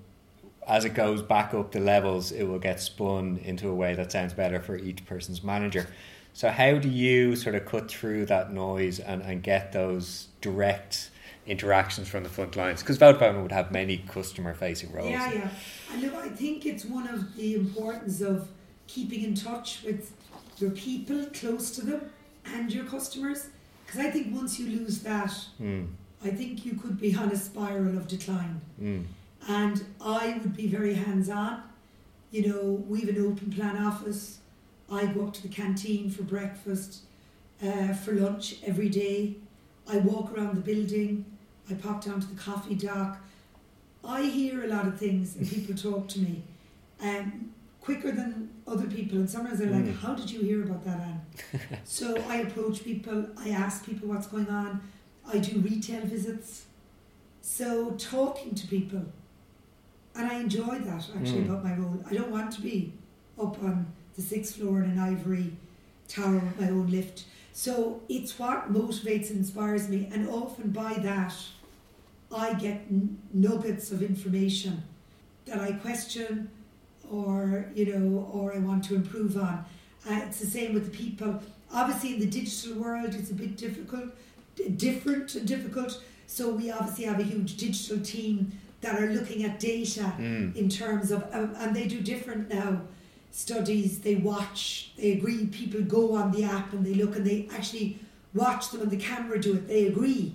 [0.69, 4.11] as it goes back up the levels, it will get spun into a way that
[4.11, 5.87] sounds better for each person's manager.
[6.37, 11.09] So, how do you sort of cut through that noise and, and get those direct
[11.47, 12.83] interactions from the front lines?
[12.83, 15.09] Because Vodafone would have many customer facing roles.
[15.09, 15.49] Yeah, yeah.
[15.91, 18.49] And look, I think it's one of the importance of
[18.87, 20.13] keeping in touch with
[20.59, 22.11] your people close to them
[22.45, 23.49] and your customers.
[23.87, 25.87] Because I think once you lose that, Mm.
[26.23, 28.61] I think you could be on a spiral of decline.
[28.79, 29.05] Mm.
[29.49, 31.63] And I would be very hands on.
[32.31, 34.41] You know, we have an open plan office.
[34.91, 37.03] I go up to the canteen for breakfast,
[37.63, 39.37] uh, for lunch every day.
[39.89, 41.25] I walk around the building.
[41.71, 43.19] I pop down to the coffee dock.
[44.05, 46.43] I hear a lot of things and people talk to me
[47.03, 49.19] um, quicker than other people.
[49.19, 49.97] And sometimes they're like, Mm.
[49.99, 51.21] How did you hear about that, Anne?
[51.85, 54.81] so I approach people, I ask people what's going on.
[55.27, 56.67] I do retail visits.
[57.43, 59.05] So talking to people.
[60.15, 61.49] And I enjoy that actually Mm.
[61.51, 62.03] about my role.
[62.09, 62.93] I don't want to be
[63.39, 65.53] up on the sixth floor in an ivory
[66.09, 67.25] tower with my own lift.
[67.53, 70.09] So it's what motivates and inspires me.
[70.13, 71.35] And often by that,
[72.35, 74.83] I get n- nuggets of information
[75.47, 76.51] that I question
[77.11, 79.65] or, you know, or I want to improve on.
[80.09, 81.41] Uh, it's the same with the people.
[81.73, 84.07] Obviously, in the digital world, it's a bit difficult,
[84.57, 86.03] d- different and difficult.
[86.27, 90.55] So we obviously have a huge digital team that are looking at data Mm.
[90.57, 92.83] in terms of, um, and they do different now
[93.37, 94.01] studies.
[94.01, 95.47] They watch, they agree.
[95.47, 97.99] People go on the app and they look and they actually
[98.35, 99.69] watch them on the camera do it.
[99.69, 100.35] They agree.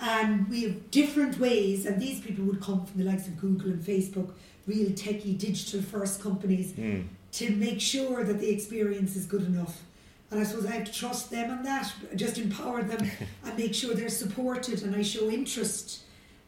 [0.00, 3.70] And we have different ways, and these people would come from the likes of Google
[3.70, 4.30] and Facebook,
[4.66, 7.04] real techie, digital first companies, Mm.
[7.32, 9.82] to make sure that the experience is good enough.
[10.30, 13.08] And I suppose I have to trust them on that, just empower them
[13.44, 16.00] and make sure they're supported and I show interest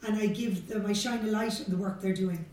[0.05, 2.45] and I give them, I shine a light on the work they're doing.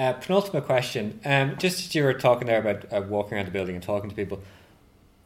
[0.00, 1.20] Uh, penultimate question.
[1.26, 4.08] Um, just as you were talking there about uh, walking around the building and talking
[4.08, 4.40] to people,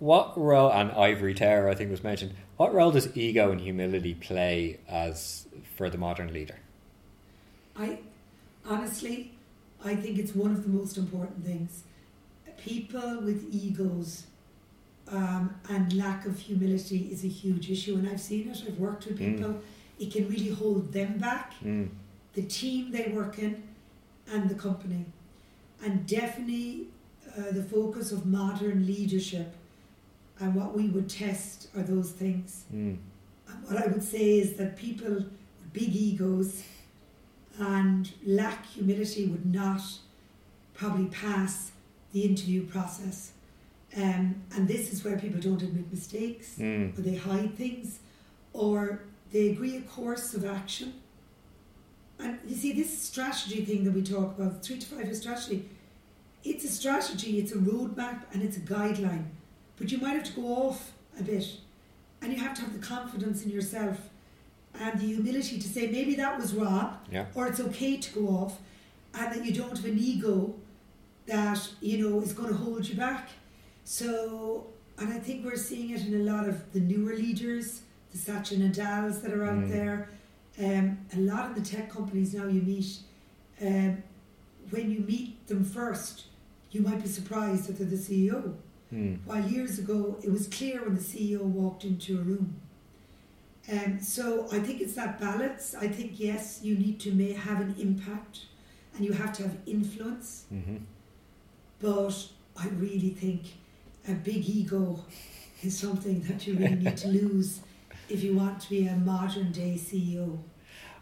[0.01, 4.15] what role, and Ivory Tower I think was mentioned, what role does ego and humility
[4.15, 5.47] play as
[5.77, 6.57] for the modern leader?
[7.77, 8.01] I
[8.69, 9.31] honestly,
[9.85, 11.85] I think it's one of the most important things.
[12.59, 14.25] People with egos
[15.07, 18.61] um, and lack of humility is a huge issue, and I've seen it.
[18.67, 19.37] I've worked with Mm.
[19.37, 19.61] people.
[20.01, 21.91] It can really hold them back, Mm.
[22.33, 23.63] the team they work in,
[24.33, 25.05] and the company.
[25.85, 26.89] And definitely,
[27.37, 29.55] uh, the focus of modern leadership
[30.41, 32.65] and what we would test are those things.
[32.75, 32.97] Mm.
[33.49, 35.31] And what I would say is that people with
[35.73, 36.63] big egos
[37.59, 39.81] and lack humility would not
[40.75, 41.73] probably pass
[42.13, 43.33] the interview process.
[43.97, 46.99] Um, and this is where people don't admit mistakes, Mm.
[46.99, 48.01] or they hide things,
[48.53, 49.03] or
[49.33, 50.95] they agree a course of action.
[52.19, 55.69] And you see, this strategy thing that we talk about, three to five year strategy,
[56.45, 59.25] it's a strategy, it's a roadmap, and it's a guideline.
[59.77, 61.47] But you might have to go off a bit,
[62.23, 63.99] and you have to have the confidence in yourself
[64.79, 67.27] and the humility to say maybe that was wrong, Yeah.
[67.35, 68.59] or it's okay to go off,
[69.15, 70.55] and that you don't have an ego
[71.27, 73.31] that you know is going to hold you back.
[73.85, 74.67] So,
[74.99, 78.59] and I think we're seeing it in a lot of the newer leaders, the Satya
[78.59, 79.71] Nadellas that are out Mm.
[79.71, 80.09] there.
[80.59, 82.99] Um, a lot of the tech companies now you meet,
[83.61, 84.03] um,
[84.71, 86.27] when you meet them first,
[86.71, 88.55] you might be surprised that they're the CEO.
[88.93, 89.19] Mm.
[89.25, 92.61] While years ago, it was clear when the CEO walked into a room.
[93.73, 95.75] Um, so I think it's that balance.
[95.75, 98.41] I think yes, you need to may have an impact,
[98.95, 100.45] and you have to have influence.
[100.51, 100.77] hmm
[101.81, 103.43] But I really think
[104.07, 105.05] a big ego
[105.63, 107.61] is something that you really need to lose
[108.09, 110.39] if you want to be a modern day CEO.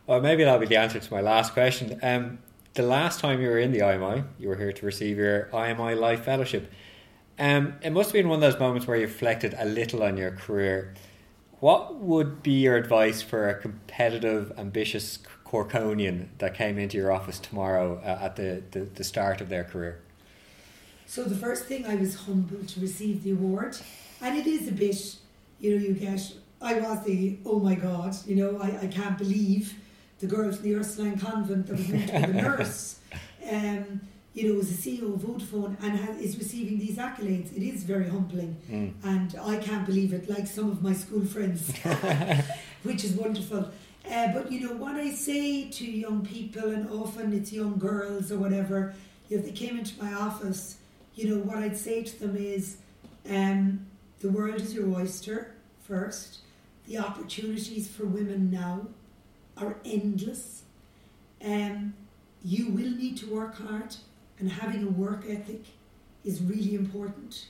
[0.07, 1.99] Well, maybe that'll be the answer to my last question.
[2.03, 2.39] Um,
[2.75, 5.99] the last time you were in the IMI, you were here to receive your IMI
[5.99, 6.73] Life Fellowship.
[7.39, 10.17] Um, it must have been one of those moments where you reflected a little on
[10.17, 10.95] your career.
[11.61, 17.39] What would be your advice for a competitive, ambitious Corkonian that came into your office
[17.39, 20.01] tomorrow uh, at the, the, the start of their career?
[21.07, 23.77] So the first thing I was humbled to receive the award,
[24.21, 25.17] and it is a bit,
[25.61, 26.33] you know, you get.
[26.63, 29.75] I was the oh my god, you know, I, I can't believe
[30.21, 33.01] the girl from the Ursuline convent that was meant to be the nurse,
[33.51, 34.01] um,
[34.35, 37.55] you know, was the CEO of Vodafone and ha- is receiving these accolades.
[37.57, 38.93] It is very humbling, Mm.
[39.05, 40.31] and I can't believe it.
[40.31, 41.73] Like some of my school friends,
[42.83, 43.71] which is wonderful.
[44.11, 48.33] Uh, but you know what I say to young people, and often it's young girls
[48.33, 48.95] or whatever.
[49.31, 50.77] If they came into my office,
[51.15, 52.77] you know what I'd say to them is,
[53.29, 53.87] um,
[54.21, 55.55] the world is your oyster.
[55.85, 56.39] First,
[56.87, 58.89] the opportunities for women now
[59.57, 60.63] are endless.
[61.45, 61.95] Um,
[62.45, 63.97] you will need to work hard,
[64.39, 65.65] and having a work ethic
[66.25, 67.47] is really important.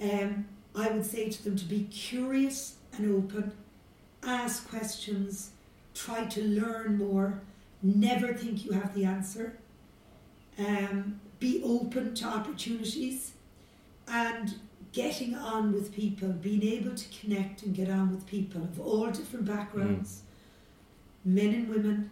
[0.00, 3.52] Um, I would say to them to be curious and open,
[4.22, 5.50] ask questions,
[5.94, 7.40] try to learn more,
[7.82, 9.58] never think you have the answer,
[10.58, 13.32] um, be open to opportunities.
[14.10, 14.54] and
[14.92, 19.10] getting on with people, being able to connect and get on with people of all
[19.10, 20.22] different backgrounds,
[21.26, 21.34] mm.
[21.34, 22.10] men and women,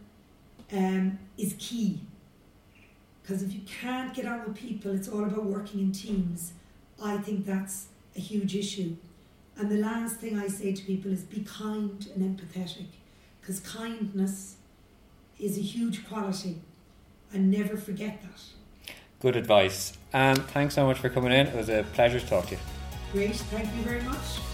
[0.73, 2.01] um, is key.
[3.23, 6.53] Because if you can't get on with people, it's all about working in teams.
[7.03, 8.97] I think that's a huge issue.
[9.59, 12.87] And the last thing I say to people is be kind and empathetic,
[13.41, 14.57] because kindness
[15.39, 16.61] is a huge quality,
[17.33, 18.43] and never forget that.
[19.21, 19.97] Good advice.
[20.13, 21.47] And thanks so much for coming in.
[21.47, 22.61] It was a pleasure to talk to you.
[23.13, 23.37] Great.
[23.37, 24.46] Thank you very much.